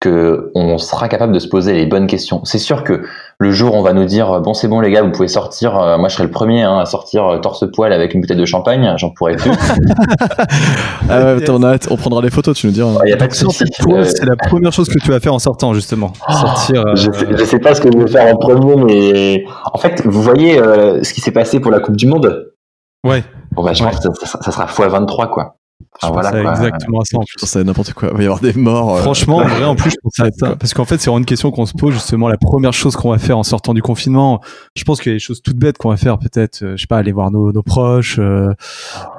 [0.06, 2.42] on sera capable de se poser les bonnes questions.
[2.46, 3.04] C'est sûr que
[3.39, 5.78] le jour où on va nous dire bon c'est bon les gars vous pouvez sortir,
[5.78, 8.38] euh, moi je serai le premier hein, à sortir euh, torse poil avec une bouteille
[8.38, 9.52] de champagne, j'en pourrais plus.
[11.10, 12.92] ah ouais, on, on, prendra des photos, tu nous diras.
[13.06, 13.66] Il y a pas de souci.
[13.78, 16.13] C'est la première chose que tu vas faire en sortant justement.
[16.28, 16.96] Oh, sortir.
[16.96, 20.22] Je, sais, sais pas ce que je vais faire en premier, mais en fait vous
[20.22, 22.52] voyez euh, ce qui s'est passé pour la Coupe du Monde?
[23.06, 23.24] Ouais.
[23.52, 25.58] Bon bah je pense que ça, ça, sera x23 quoi
[26.01, 27.17] voilà, exactement ça.
[27.27, 28.10] Je pense à n'importe quoi.
[28.12, 28.97] Il va y avoir des morts.
[28.97, 30.56] Euh, Franchement, en vrai, en plus, je pense à ça.
[30.56, 32.27] Parce qu'en fait, c'est vraiment une question qu'on se pose, justement.
[32.27, 34.41] La première chose qu'on va faire en sortant du confinement,
[34.75, 36.17] je pense qu'il y a des choses toutes bêtes qu'on va faire.
[36.17, 38.51] Peut-être, euh, je sais pas, aller voir nos, nos proches, euh,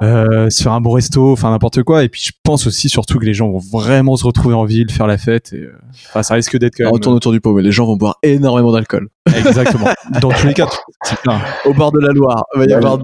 [0.01, 2.03] euh, se faire un bon resto, enfin, n'importe quoi.
[2.03, 4.91] Et puis, je pense aussi, surtout, que les gens vont vraiment se retrouver en ville,
[4.91, 5.53] faire la fête.
[5.53, 5.67] Et,
[6.09, 6.91] enfin, ça risque d'être quand même.
[6.91, 9.09] On retourne autour du pot, mais les gens vont boire énormément d'alcool.
[9.35, 9.87] Exactement.
[10.21, 10.67] Dans tous les cas,
[11.65, 12.99] au bord de la Loire, il va y avoir,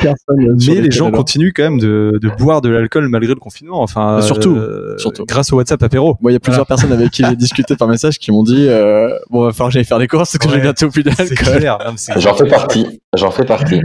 [0.00, 0.56] personnes.
[0.68, 3.82] Mais les gens continuent quand même de, de boire de l'alcool malgré le confinement.
[3.82, 5.24] Enfin, surtout, euh, surtout.
[5.26, 6.16] grâce au WhatsApp apéro.
[6.20, 8.66] Moi, il y a plusieurs personnes avec qui j'ai discuté par message qui m'ont dit
[8.68, 11.76] euh, bon, va falloir que j'aille faire des courses parce que j'ai bientôt plus d'alcool.
[12.16, 13.00] J'en fais partie.
[13.14, 13.80] J'en fais partie.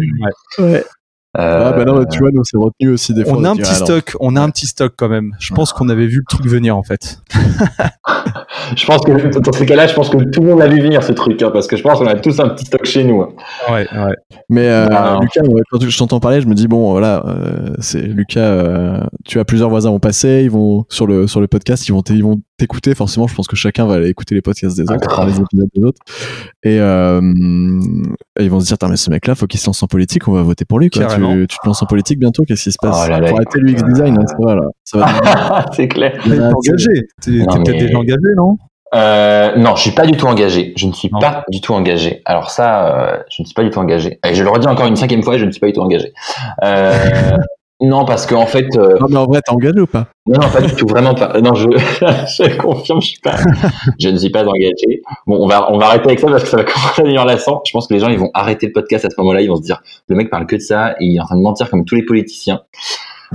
[0.58, 0.84] Ouais.
[1.38, 1.70] Euh...
[1.70, 3.34] Ah bah non, tu vois, nous c'est retenu aussi des fois.
[3.38, 5.36] On a un petit stock, on a un petit stock quand même.
[5.40, 7.20] Je pense qu'on avait vu le truc venir en fait.
[8.76, 11.04] je pense que dans ces cas-là, je pense que tout le monde a vu venir
[11.04, 13.22] ce truc, hein, parce que je pense qu'on a tous un petit stock chez nous.
[13.22, 13.30] Hein.
[13.70, 14.16] Ouais, ouais.
[14.50, 14.86] Mais euh,
[15.20, 18.40] Lucas, quand je t'entends parler, je me dis bon, voilà, euh, c'est Lucas.
[18.40, 21.92] Euh, tu as plusieurs voisins vont passer, ils vont sur le sur le podcast, ils
[21.92, 22.96] vont ils vont t'écouter.
[22.96, 25.84] Forcément, je pense que chacun va aller écouter les podcasts des autres, les épisodes des
[25.84, 26.02] autres,
[26.64, 27.22] et, euh,
[28.40, 30.44] ils vont se dire, mais ce mec-là, faut qu'il se lance en politique, on va
[30.44, 30.90] voter pour lui.
[30.90, 31.06] Quoi.
[31.06, 33.04] Tu, tu, te lances en politique bientôt, qu'est-ce qui se passe?
[33.06, 34.68] Oh là là, Pour arrêter l'UX design, hein, ça va là.
[34.84, 36.14] Ça va c'est clair.
[36.24, 37.08] T'es engagé.
[37.22, 38.55] T'es peut-être déjà engagé, non?
[38.96, 40.74] Euh, non, je suis pas du tout engagé.
[40.78, 42.22] Je ne suis pas du tout engagé.
[42.26, 44.20] Alors ça, euh, je ne suis pas du tout engagé.
[44.26, 46.14] Et je le redis encore une cinquième fois, je ne suis pas du tout engagé.
[46.64, 47.38] Euh,
[47.82, 48.68] non, parce qu'en fait.
[48.78, 50.08] Euh, non, mais en vrai, t'es engagé ou pas?
[50.26, 51.40] Non, non, pas du tout, vraiment pas.
[51.42, 53.36] Non, je, je confirme, je suis pas.
[54.00, 55.02] je ne suis pas engagé.
[55.28, 57.26] Bon, on va, on va arrêter avec ça parce que ça va commencer à devenir
[57.26, 57.62] lassant.
[57.66, 59.42] Je pense que les gens, ils vont arrêter le podcast à ce moment-là.
[59.42, 61.38] Ils vont se dire, le mec parle que de ça et il est en train
[61.38, 62.62] de mentir comme tous les politiciens.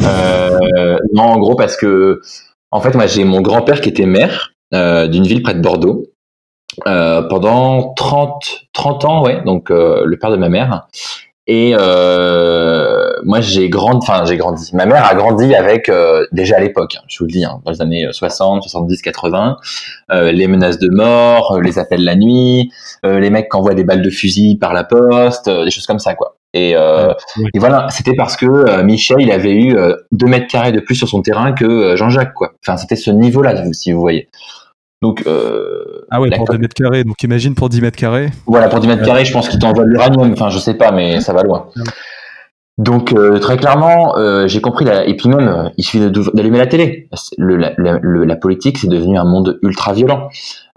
[0.03, 2.21] Euh, non, en gros, parce que,
[2.71, 6.05] en fait, moi, j'ai mon grand-père qui était maire d'une ville près de Bordeaux.
[6.85, 10.87] pendant 30, 30 ans, ouais, donc le père de ma mère.
[11.53, 14.71] Et euh, moi, j'ai grandi, enfin, j'ai grandi.
[14.73, 17.61] Ma mère a grandi avec, euh, déjà à l'époque, hein, je vous le dis, hein,
[17.65, 19.57] dans les années 60, 70, 80,
[20.13, 22.71] euh, les menaces de mort, euh, les appels la nuit,
[23.05, 25.99] euh, les mecs qui envoient des balles de fusil par la poste, des choses comme
[25.99, 26.37] ça, quoi.
[26.55, 29.77] Et, et voilà, c'était parce que Michel, il avait eu
[30.11, 32.53] deux mètres carrés de plus sur son terrain que Jean-Jacques, quoi.
[32.65, 34.29] Enfin, c'était ce niveau-là, si vous voyez.
[35.03, 37.05] Donc, euh, ah ouais, pour 2 mètres carrés.
[37.05, 38.31] Donc, imagine pour 10 mètres carrés.
[38.47, 40.33] Voilà, pour 10 mètres carrés, je pense qu'il t'envoie de l'uranium.
[40.33, 41.69] Enfin, je sais pas, mais ça va loin.
[42.81, 44.87] Donc, euh, très clairement, euh, j'ai compris.
[44.87, 45.07] La...
[45.07, 46.01] Et puis même, euh, il suffit
[46.33, 47.09] d'allumer la télé.
[47.37, 50.29] Le, la, la, politique, c'est devenu un monde ultra violent.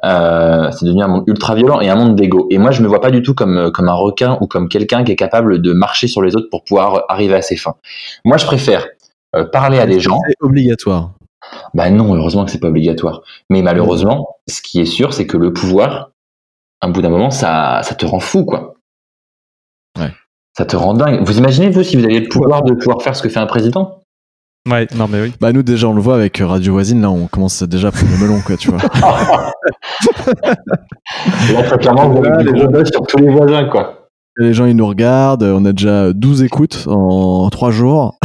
[0.04, 2.48] Euh, c'est devenu un monde ultra violent et un monde d'égo.
[2.50, 5.06] Et moi, je me vois pas du tout comme comme un requin ou comme quelqu'un
[5.06, 7.76] qui est capable de marcher sur les autres pour pouvoir arriver à ses fins.
[8.26, 8.86] Moi, je préfère
[9.54, 10.20] parler à des gens.
[10.28, 11.12] C'est obligatoire.
[11.74, 13.22] Bah non, heureusement que c'est pas obligatoire.
[13.50, 16.12] Mais malheureusement, ce qui est sûr, c'est que le pouvoir,
[16.82, 18.76] à un bout d'un moment, ça, ça te rend fou, quoi.
[20.00, 20.12] Ouais.
[20.58, 21.26] Ça te rend dingue.
[21.26, 23.48] Vous imaginez, vous, si vous aviez le pouvoir de pouvoir faire ce que fait un
[23.48, 24.04] président?
[24.70, 25.34] Ouais, non mais oui.
[25.42, 28.10] Bah nous déjà on le voit avec Radio Voisine là on commence déjà à prendre
[28.14, 28.80] le melon quoi tu vois.
[31.52, 34.03] là très clairement vous avez des sur tous les voisins quoi.
[34.38, 35.44] Les gens, ils nous regardent.
[35.44, 38.18] On a déjà 12 écoutes en 3 jours.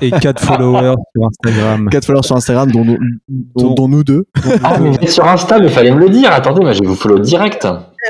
[0.00, 1.88] Et 4 followers sur Instagram.
[1.90, 2.84] 4 followers sur Instagram, dont,
[3.28, 4.26] dont, dont, nous deux.
[4.64, 6.32] Ah, mais sur Insta, il fallait me le dire.
[6.32, 7.66] Attendez, moi, je vais vous follow direct.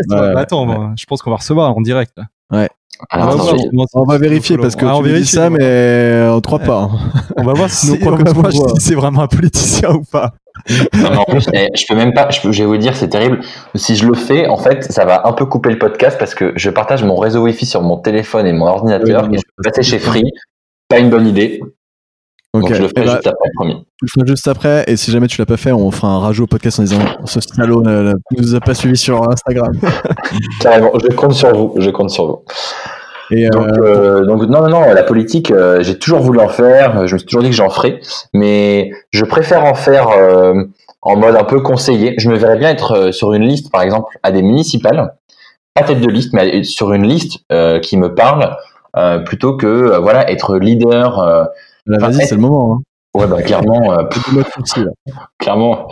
[0.09, 2.17] Bah, attends, je pense qu'on va recevoir en direct.
[2.51, 2.69] Ouais.
[3.11, 3.55] Alors,
[3.95, 6.83] on, va, vérifier parce que ah, on vérifie ça, mais on ne croit pas.
[6.83, 6.91] Hein.
[7.37, 7.99] On va voir si,
[8.79, 10.35] c'est vraiment un politicien ou pas.
[10.95, 13.09] Non, en plus, eh, je peux même pas, je, peux, je vais vous dire, c'est
[13.09, 13.41] terrible.
[13.75, 16.53] Si je le fais, en fait, ça va un peu couper le podcast parce que
[16.57, 19.83] je partage mon réseau Wi-Fi sur mon téléphone et mon ordinateur et je peux passer
[19.83, 20.25] chez Free.
[20.89, 21.61] Pas une bonne idée.
[22.55, 23.75] Donc je le ferai eh ben, juste après, promis.
[23.97, 26.19] Tu le feras juste après, et si jamais tu l'as pas fait, on fera un
[26.19, 29.73] rajout au podcast en disant ce salaud ne nous a pas suivi sur Instagram.
[30.61, 32.45] Carrément, je compte sur vous, je compte sur vous.
[33.35, 36.49] Et donc, euh, euh, donc, non, non, non, la politique, euh, j'ai toujours voulu en
[36.49, 37.07] faire.
[37.07, 38.01] Je me suis toujours dit que j'en ferais,
[38.35, 40.09] mais je préfère en faire
[41.01, 42.15] en mode un peu conseiller.
[42.19, 45.15] Je me verrais bien être sur une liste, par exemple, à des municipales,
[45.75, 47.39] pas tête de liste, mais sur une liste
[47.83, 48.57] qui me parle,
[49.25, 51.49] plutôt que voilà être leader.
[51.87, 52.75] Vas-y, c'est le moment.
[52.75, 52.83] Hein.
[53.15, 54.05] Ouais, bah clairement, euh,
[55.39, 55.89] clairement,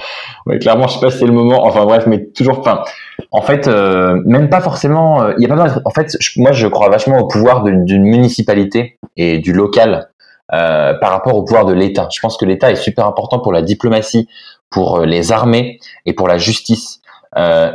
[0.47, 1.67] ouais, clairement, je sais pas si c'est le moment.
[1.67, 2.83] Enfin bref, mais toujours, enfin,
[3.31, 5.31] en fait, euh, même pas forcément.
[5.37, 5.81] Il y a pas.
[5.85, 10.11] En fait, moi, je crois vachement au pouvoir d'une municipalité et du local
[10.53, 12.09] euh, par rapport au pouvoir de l'État.
[12.13, 14.29] Je pense que l'État est super important pour la diplomatie,
[14.69, 17.01] pour les armées et pour la justice.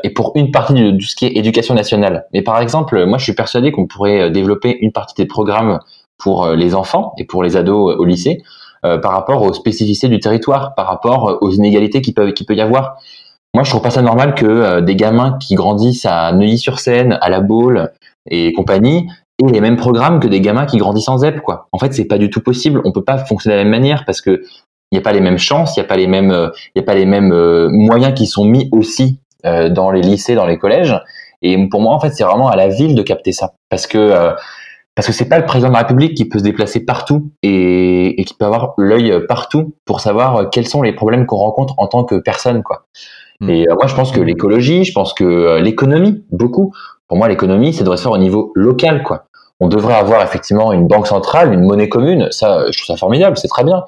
[0.03, 2.25] et pour une partie de ce qui est éducation nationale.
[2.33, 5.79] Mais par exemple, moi je suis persuadé qu'on pourrait développer une partie des programmes
[6.17, 8.43] pour les enfants et pour les ados au lycée
[8.85, 12.43] euh, par rapport aux spécificités du territoire, par rapport euh, aux inégalités qui peuvent qui
[12.43, 12.97] peut y avoir.
[13.55, 17.29] Moi, je trouve pas ça normal que euh, des gamins qui grandissent à Neuilly-sur-Seine, à
[17.29, 17.93] La Baule
[18.29, 19.07] et compagnie
[19.41, 21.69] aient les mêmes programmes que des gamins qui grandissent en ZEP, quoi.
[21.71, 22.81] En fait, c'est pas du tout possible.
[22.83, 24.43] On peut pas fonctionner de la même manière parce que
[24.91, 26.81] il n'y a pas les mêmes chances, il n'y a pas les mêmes, il y
[26.81, 27.33] a pas les mêmes
[27.69, 30.93] moyens qui sont mis aussi dans les lycées, dans les collèges.
[31.41, 34.33] Et pour moi, en fait, c'est vraiment à la ville de capter ça, parce que
[34.95, 38.19] parce que c'est pas le président de la République qui peut se déplacer partout et,
[38.19, 41.73] et qui peut avoir l'œil partout pour savoir euh, quels sont les problèmes qu'on rencontre
[41.77, 42.85] en tant que personne, quoi.
[43.41, 43.49] Hmm.
[43.49, 46.73] Et euh, moi, je pense que l'écologie, je pense que euh, l'économie, beaucoup.
[47.07, 49.25] Pour moi, l'économie, ça devrait se faire au niveau local, quoi.
[49.61, 52.27] On devrait avoir effectivement une banque centrale, une monnaie commune.
[52.31, 53.83] Ça, je trouve ça formidable, c'est très bien.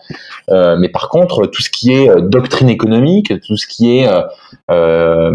[0.49, 4.09] Euh, mais par contre, tout ce qui est doctrine économique, tout ce qui est
[4.71, 5.31] euh,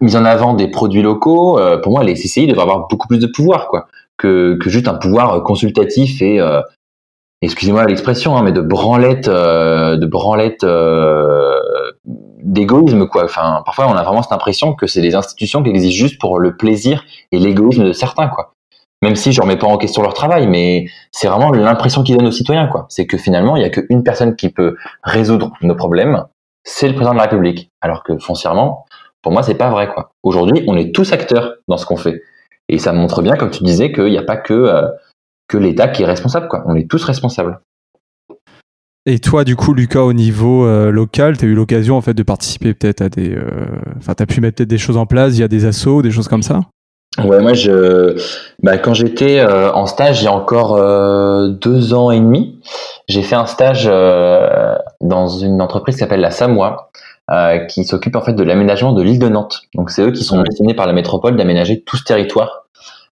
[0.00, 3.26] mise en avant des produits locaux, pour moi, les CCI devraient avoir beaucoup plus de
[3.26, 3.88] pouvoir, quoi
[4.20, 6.60] que, que juste un pouvoir consultatif et euh,
[7.42, 11.58] excusez-moi l'expression, hein, mais de branlette, euh, de branlette euh,
[12.42, 13.24] d'égoïsme quoi.
[13.24, 16.38] Enfin, parfois on a vraiment cette impression que c'est des institutions qui existent juste pour
[16.38, 18.54] le plaisir et l'égoïsme de certains quoi.
[19.02, 22.28] Même si je remets pas en question leur travail, mais c'est vraiment l'impression qu'ils donnent
[22.28, 22.86] aux citoyens quoi.
[22.88, 26.24] C'est que finalement il y a qu'une personne qui peut résoudre nos problèmes,
[26.64, 27.70] c'est le président de la République.
[27.80, 28.84] Alors que foncièrement,
[29.22, 30.12] pour moi c'est pas vrai quoi.
[30.22, 32.20] Aujourd'hui on est tous acteurs dans ce qu'on fait.
[32.70, 34.88] Et ça montre bien, comme tu disais, qu'il n'y a pas que, euh,
[35.48, 36.46] que l'État qui est responsable.
[36.46, 36.62] Quoi.
[36.66, 37.60] On est tous responsables.
[39.06, 42.14] Et toi, du coup, Lucas, au niveau euh, local, tu as eu l'occasion en fait
[42.14, 43.34] de participer peut-être à des.
[43.34, 43.42] Euh,
[43.96, 46.02] enfin, tu as pu mettre peut-être des choses en place il y a des assos,
[46.02, 46.60] des choses comme ça?
[47.24, 48.14] Ouais, moi, je,
[48.62, 50.76] bah, quand j'étais en stage il y a encore
[51.50, 52.60] deux ans et demi,
[53.08, 53.86] j'ai fait un stage
[55.00, 56.90] dans une entreprise qui s'appelle la Samoa,
[57.68, 59.62] qui s'occupe en fait de l'aménagement de l'île de Nantes.
[59.74, 62.60] Donc, c'est eux qui sont destinés par la métropole d'aménager tout ce territoire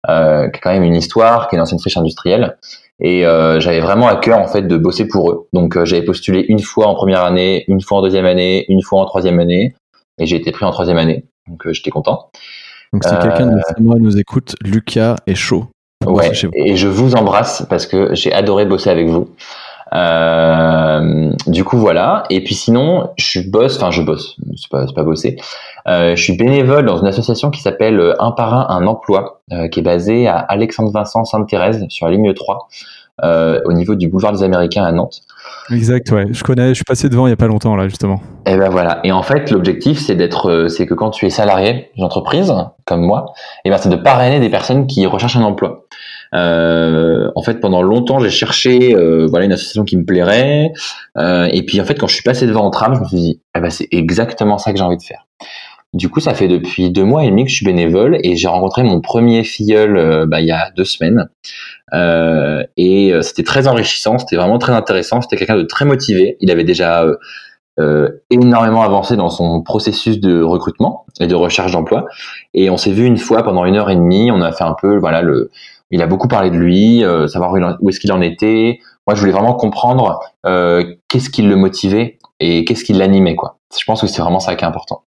[0.10, 2.58] euh, qui est quand même une histoire, qui est une ancienne friche industrielle.
[3.00, 5.48] Et euh, j'avais vraiment à cœur en fait de bosser pour eux.
[5.54, 8.82] Donc euh, j'avais postulé une fois en première année, une fois en deuxième année, une
[8.82, 9.76] fois en troisième année.
[10.18, 12.30] et j'ai été pris en troisième année, donc j'étais content.
[12.94, 15.66] Donc si quelqu'un de Samoa nous écoute, Lucas est chaud.
[16.06, 19.30] Ouais, et je vous embrasse parce que j'ai adoré bosser avec vous.
[19.94, 22.24] Euh, du coup voilà.
[22.30, 25.38] Et puis sinon, je bosse, enfin je bosse, c'est pas, pas bosser.
[25.88, 29.42] Euh, je suis bénévole dans une association qui s'appelle euh, Un par un, un emploi,
[29.52, 32.68] euh, qui est basée à Alexandre Vincent Sainte-Thérèse sur la ligne 3,
[33.24, 35.22] euh, au niveau du boulevard des Américains à Nantes.
[35.72, 36.26] Exact, ouais.
[36.32, 38.20] Je connais, je suis passé devant il y a pas longtemps là justement.
[38.48, 39.00] Et ben voilà.
[39.04, 42.54] Et en fait, l'objectif c'est d'être, c'est que quand tu es salarié d'une entreprise
[42.86, 45.85] comme moi, et ben c'est de parrainer des personnes qui recherchent un emploi.
[46.34, 50.72] Euh, en fait, pendant longtemps, j'ai cherché euh, voilà une association qui me plairait.
[51.18, 53.18] Euh, et puis en fait, quand je suis passé devant en tram, je me suis
[53.18, 55.28] dit, eh ben, c'est exactement ça que j'ai envie de faire.
[55.94, 58.50] Du coup, ça fait depuis deux mois et demi que je suis bénévole et j'ai
[58.50, 61.30] rencontré mon premier filleul bah, il y a deux semaines.
[62.76, 65.22] et c'était très enrichissant, c'était vraiment très intéressant.
[65.22, 66.36] C'était quelqu'un de très motivé.
[66.42, 67.06] Il avait déjà
[67.78, 72.06] euh, énormément avancé dans son processus de recrutement et de recherche d'emploi.
[72.54, 74.32] Et on s'est vu une fois pendant une heure et demie.
[74.32, 75.52] On a fait un peu, voilà, le,
[75.92, 78.80] il a beaucoup parlé de lui, euh, savoir où est-ce qu'il en était.
[79.08, 83.60] Moi, je voulais vraiment comprendre euh, qu'est-ce qui le motivait et qu'est-ce qui l'animait, quoi.
[83.78, 85.04] Je pense que c'est vraiment ça qui est important.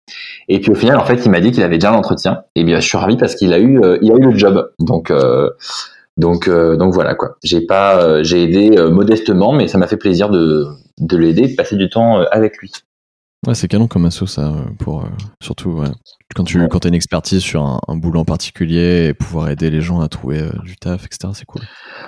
[0.48, 2.42] Et puis au final, en fait, il m'a dit qu'il avait déjà l'entretien.
[2.54, 4.72] Et bien, je suis ravi parce qu'il a eu, euh, il a eu le job.
[4.78, 5.12] Donc,
[6.16, 7.36] donc, donc voilà, quoi.
[7.42, 10.66] J'ai pas, j'ai aidé modestement, mais ça m'a fait plaisir de,
[10.98, 12.72] de l'aider, de passer du temps avec lui.
[13.46, 15.04] Ouais, c'est canon comme asso ça, pour
[15.40, 15.88] surtout ouais,
[16.34, 19.70] quand tu quand as une expertise sur un, un, boulot en particulier et pouvoir aider
[19.70, 21.32] les gens à trouver euh, du taf, etc.
[21.32, 21.62] C'est cool.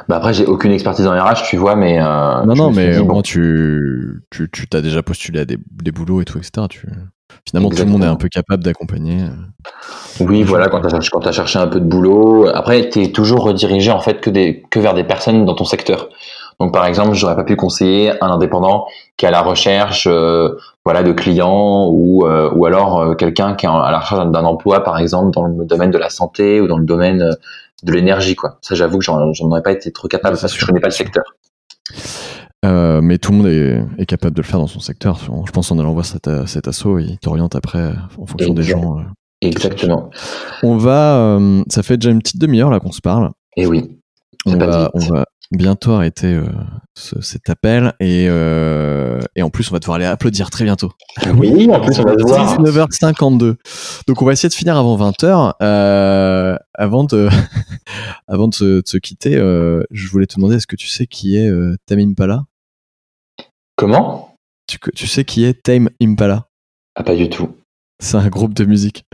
[0.09, 1.99] Bah après, j'ai aucune expertise en RH, tu vois, mais.
[2.01, 5.91] Euh, non, non, mais au moins tu, tu, tu t'as déjà postulé à des, des
[5.91, 6.67] boulots et tout, etc.
[6.69, 6.87] Tu,
[7.49, 9.25] finalement, tout le monde est un peu capable d'accompagner.
[10.21, 12.47] Oui, voilà, quand tu as, as, cherché un peu de boulot.
[12.53, 15.65] Après, tu es toujours redirigé en fait que, des, que vers des personnes dans ton
[15.65, 16.09] secteur.
[16.61, 20.57] Donc par exemple, j'aurais pas pu conseiller un indépendant qui est à la recherche euh,
[20.85, 24.45] voilà de clients ou euh, ou alors euh, quelqu'un qui est à la recherche d'un
[24.45, 27.37] emploi par exemple dans le domaine de la santé ou dans le domaine
[27.83, 28.59] de l'énergie quoi.
[28.63, 30.93] Ça j'avoue que j'en aurais pas été trop capable parce que je connais pas le
[30.93, 31.25] secteur.
[32.65, 33.47] mais tout le monde
[33.99, 35.19] est, capable de le faire dans son secteur.
[35.19, 38.99] Je pense en allant voir cet, cet assaut, il t'oriente après en fonction des gens.
[39.43, 40.11] Exactement.
[40.63, 41.39] On va,
[41.69, 43.31] ça fait déjà une petite demi-heure là qu'on se parle.
[43.57, 43.99] Et oui.
[44.47, 46.47] On va, on va, bientôt arrêter euh,
[46.95, 50.93] cet appel et, euh, et en plus on va devoir aller applaudir très bientôt.
[51.35, 52.63] Oui, en plus on va devoir.
[52.63, 53.57] 19h52.
[54.07, 55.55] Donc on va essayer de finir avant 20h.
[55.63, 57.29] Euh, avant de
[58.29, 61.07] avant de se, de se quitter, euh, je voulais te demander est-ce que tu sais
[61.07, 62.45] qui est euh, Tame Impala?
[63.77, 64.37] Comment?
[64.67, 66.47] Tu, tu sais qui est Tame Impala?
[66.95, 67.49] Ah pas du tout.
[68.01, 69.05] C'est un groupe de musique.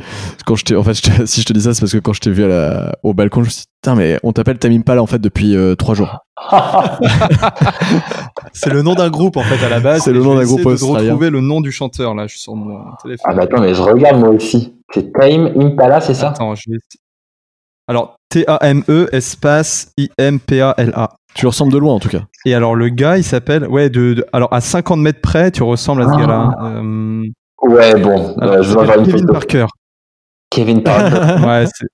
[0.47, 0.95] Quand je en fait,
[1.27, 3.15] si je te dis ça, c'est parce que quand je t'ai vu à la, au
[3.15, 5.75] balcon, je me suis dit, putain, mais on t'appelle Tamim Pala en fait depuis euh,
[5.75, 6.21] trois jours.
[8.53, 10.03] c'est le nom d'un groupe en fait à la base.
[10.05, 12.55] C'est le nom d'un groupe de retrouver le nom du chanteur là, je suis sur
[12.55, 13.27] mon téléphone.
[13.29, 14.77] Ah bah attends, mais je regarde moi aussi.
[14.95, 16.29] C'est Taim Impala, c'est ça?
[16.29, 16.79] Attends, je vais.
[17.89, 21.11] Alors T-A-M-E espace I-M-P-A-L-A.
[21.35, 22.23] Tu ressembles de loin en tout cas.
[22.45, 26.03] Et alors le gars, il s'appelle ouais de, alors à 50 mètres près, tu ressembles
[26.03, 26.51] à ce gars-là.
[26.59, 26.67] Ah.
[26.67, 27.25] Euh,
[27.63, 29.67] Ouais, bon, Alors, je vais Kevin Parker.
[30.51, 31.45] Kevin Parker.
[31.47, 31.87] ouais, c'est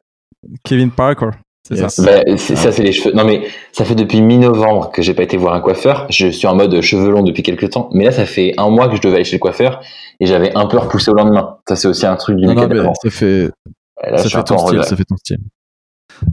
[0.65, 1.31] Kevin Parker.
[1.65, 2.03] C'est ça.
[2.03, 3.15] Bah, ça, c'est les cheveux.
[3.15, 6.07] Non, mais ça fait depuis mi-novembre que j'ai pas été voir un coiffeur.
[6.11, 7.89] Je suis en mode cheveux longs depuis quelques temps.
[7.93, 9.81] Mais là, ça fait un mois que je devais aller chez le coiffeur
[10.19, 11.59] et j'avais un peu repoussé au lendemain.
[11.69, 13.51] Ça, c'est aussi un truc du non, non, ça fait,
[14.17, 15.39] ça, fait ton style, ça fait ton style.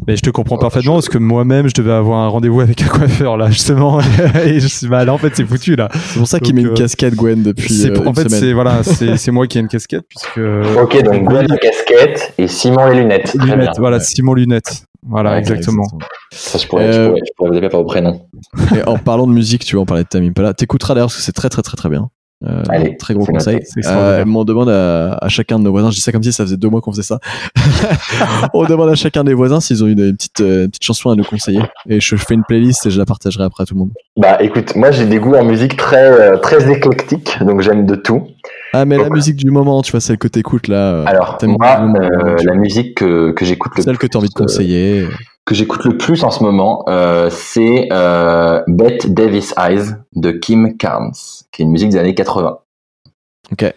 [0.07, 2.87] Mais je te comprends parfaitement parce que moi-même je devais avoir un rendez-vous avec un
[2.87, 3.99] coiffeur là justement
[4.45, 5.89] et je suis bah là en fait c'est foutu là.
[5.93, 7.89] C'est pour ça qu'il met une euh, casquette Gwen depuis.
[7.89, 10.39] Euh, en fait c'est voilà c'est moi qui ai une casquette puisque.
[10.81, 13.37] Ok donc Gwen la casquette et Simon les lunettes.
[13.37, 14.83] Très lunettes, Voilà Simon lunettes.
[15.07, 15.87] Voilà exactement.
[16.31, 18.21] Ça je pourrais, je pourrais, je pourrais vous appeler par vos prénoms.
[18.75, 21.17] Et en parlant de musique tu vois on parlait de Tamim Pala t'écouteras d'ailleurs parce
[21.17, 22.09] que c'est très très très très bien.
[22.45, 23.59] Euh, Allez, très gros conseil.
[23.85, 26.45] Euh, on demande à, à, chacun de nos voisins, je dis ça comme si ça
[26.45, 27.19] faisait deux mois qu'on faisait ça.
[28.53, 31.15] on demande à chacun des voisins s'ils ont une, une petite, euh, petite chanson à
[31.15, 31.61] nous conseiller.
[31.89, 33.91] Et je fais une playlist et je la partagerai après à tout le monde.
[34.15, 37.95] Bah écoute, moi j'ai des goûts en musique très, euh, très éclectiques, donc j'aime de
[37.95, 38.27] tout.
[38.73, 41.03] Ah mais la musique du moment, tu vois, celle que t'écoutes là.
[41.05, 41.87] Alors moi,
[42.43, 45.07] la musique que, que j'écoute le Celle que t'as envie de conseiller
[45.49, 50.77] que j'écoute le plus en ce moment, euh, c'est euh, Bette Davis Eyes de Kim
[50.77, 51.15] Carnes,
[51.51, 52.59] qui est une musique des années 80.
[53.51, 53.63] Ok.
[53.63, 53.73] Et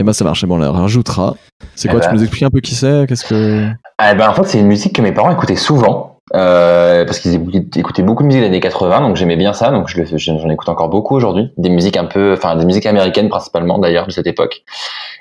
[0.00, 0.44] eh ben ça marche.
[0.44, 1.36] Bon, on la rajoutera.
[1.76, 2.14] C'est quoi eh Tu ben.
[2.16, 3.06] nous expliques un peu qui c'est?
[3.06, 6.11] Qu'est-ce que eh ben en fait c'est une musique que mes parents écoutaient souvent.
[6.34, 7.34] Euh, parce qu'ils
[7.76, 10.88] écoutaient beaucoup de musique des années 80, donc j'aimais bien ça, donc j'en écoute encore
[10.88, 11.50] beaucoup aujourd'hui.
[11.58, 14.62] Des musiques un peu, enfin des musiques américaines principalement d'ailleurs de cette époque.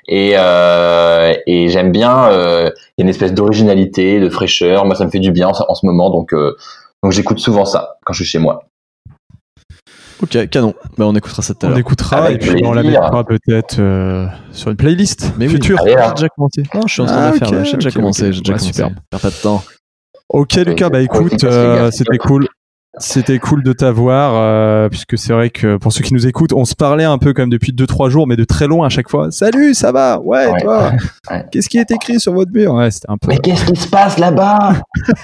[0.08, 4.86] Et, euh, et j'aime bien, euh, il y a une espèce d'originalité, de fraîcheur.
[4.86, 6.56] Moi, ça me fait du bien en, ce moment, donc, euh,
[7.04, 8.66] donc j'écoute souvent ça quand je suis chez moi.
[10.22, 10.76] Ok, canon.
[11.00, 13.80] Bah, on écoutera ça tout à On écoutera Avec et puis on la mettra peut-être
[13.80, 15.54] euh, sur une playlist Mais oui.
[15.56, 15.78] future.
[15.84, 16.10] Là.
[16.10, 16.64] J'ai déjà commencé.
[16.76, 17.48] Non, je suis en train Ah, de la faire.
[17.48, 17.64] ok, là.
[17.64, 18.28] J'ai déjà ok, commencé.
[18.28, 18.32] ok.
[18.34, 18.74] J'ai déjà Ouais, commencé.
[18.74, 18.94] superbe.
[19.10, 19.64] Perds pas de temps.
[20.34, 22.48] Ok Lucas, bah écoute, euh, c'était cool.
[22.98, 26.66] C'était cool de t'avoir, euh, puisque c'est vrai que pour ceux qui nous écoutent, on
[26.66, 29.10] se parlait un peu quand même depuis 2-3 jours, mais de très loin à chaque
[29.10, 29.32] fois.
[29.32, 30.20] Salut, ça va?
[30.22, 30.60] Ouais, Ouais.
[30.62, 30.92] toi
[31.32, 31.46] Ouais.
[31.54, 32.74] Qu'est-ce qui est écrit sur votre mur?
[32.74, 33.30] Ouais, c'était un peu...
[33.30, 34.74] Mais qu'est-ce qui se passe là-bas?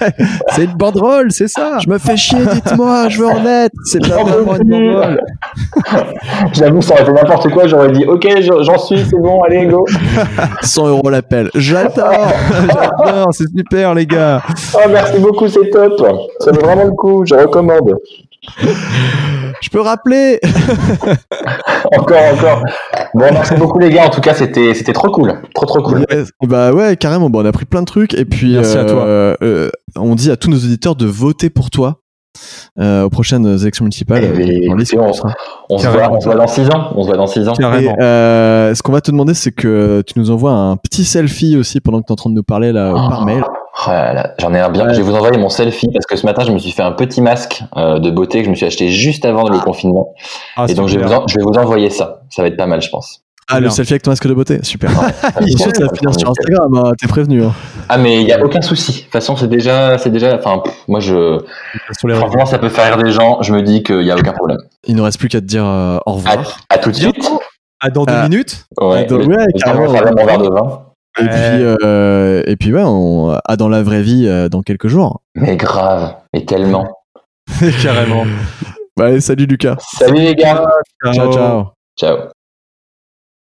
[0.54, 3.74] C'est une banderole, c'est ça Je me fais chier, dites-moi, je veux en être.
[3.84, 5.20] C'est pas vraiment une banderole.
[6.52, 7.66] J'avoue, ça aurait été n'importe quoi.
[7.66, 9.84] J'aurais dit, ok, je- j'en suis, c'est bon, allez, go.
[10.62, 11.50] 100 euros l'appel.
[11.54, 12.32] J'adore.
[12.66, 14.40] J'adore, c'est super les gars
[14.74, 15.92] Oh, merci beaucoup, c'est top.
[16.40, 17.58] Ça vaut vraiment le coup, je recommande.
[19.60, 20.40] Je peux rappeler.
[21.96, 22.62] Encore, encore.
[23.14, 24.06] Bon, merci beaucoup, les gars.
[24.06, 25.32] En tout cas, c'était c'était trop cool.
[25.54, 25.98] Trop, trop cool.
[26.10, 27.30] Ouais, bah ouais, carrément.
[27.30, 28.14] Bon, on a appris plein de trucs.
[28.14, 29.04] Et puis, Merci à toi.
[29.06, 32.00] euh, euh, on dit à tous nos auditeurs de voter pour toi
[32.78, 34.22] euh, aux prochaines élections municipales.
[34.24, 35.32] Eh on- seras.
[35.70, 36.90] On se, voit, on se voit dans 6 ans.
[36.94, 37.52] On se voit dans 6 ans.
[37.58, 41.56] Et euh, ce qu'on va te demander, c'est que tu nous envoies un petit selfie
[41.56, 43.08] aussi pendant que tu es en train de nous parler là Oh.
[43.08, 43.42] par mail.
[43.46, 43.90] Oh
[44.40, 44.86] J'en ai un bien.
[44.88, 44.94] Ouais.
[44.94, 46.92] Je vais vous envoyer mon selfie parce que ce matin, je me suis fait un
[46.92, 50.14] petit masque euh, de beauté que je me suis acheté juste avant le confinement.
[50.56, 51.18] Ah, Et donc, je vais, super.
[51.18, 52.22] vous en- je vais vous envoyer ça.
[52.30, 53.22] Ça va être pas mal, je pense.
[53.50, 53.70] Ah, le bien.
[53.70, 54.90] selfie avec ton masque de beauté Super.
[55.22, 57.44] Attention, Attention, ça va finir sur Instagram, hein, t'es prévenu.
[57.44, 57.52] hein.
[57.88, 58.92] Ah, mais il n'y a aucun souci.
[58.92, 61.38] De toute façon, c'est déjà, c'est déjà, enfin, pff, moi, je,
[61.98, 63.40] franchement, ça peut faire rire des gens.
[63.42, 64.58] Je me dis qu'il n'y a aucun problème.
[64.86, 66.58] Il ne reste plus qu'à te dire euh, au À, revoir.
[66.68, 67.30] à tout de suite.
[67.80, 68.28] Ah, dans deux Ah.
[68.28, 69.84] minutes Ouais, Ah, le- ouais, carrément.
[69.86, 70.82] on va faire mon verre de vin.
[71.18, 71.28] Et Ouais.
[71.28, 75.22] puis, euh, et puis ouais, on a dans la vraie vie euh, dans quelques jours.
[75.36, 76.14] Mais grave.
[76.34, 76.86] Mais tellement.
[77.82, 78.24] Carrément.
[78.96, 79.76] Bah, allez, salut Lucas.
[79.96, 80.64] Salut les gars.
[81.14, 81.64] Ciao, ciao.
[81.96, 82.16] Ciao.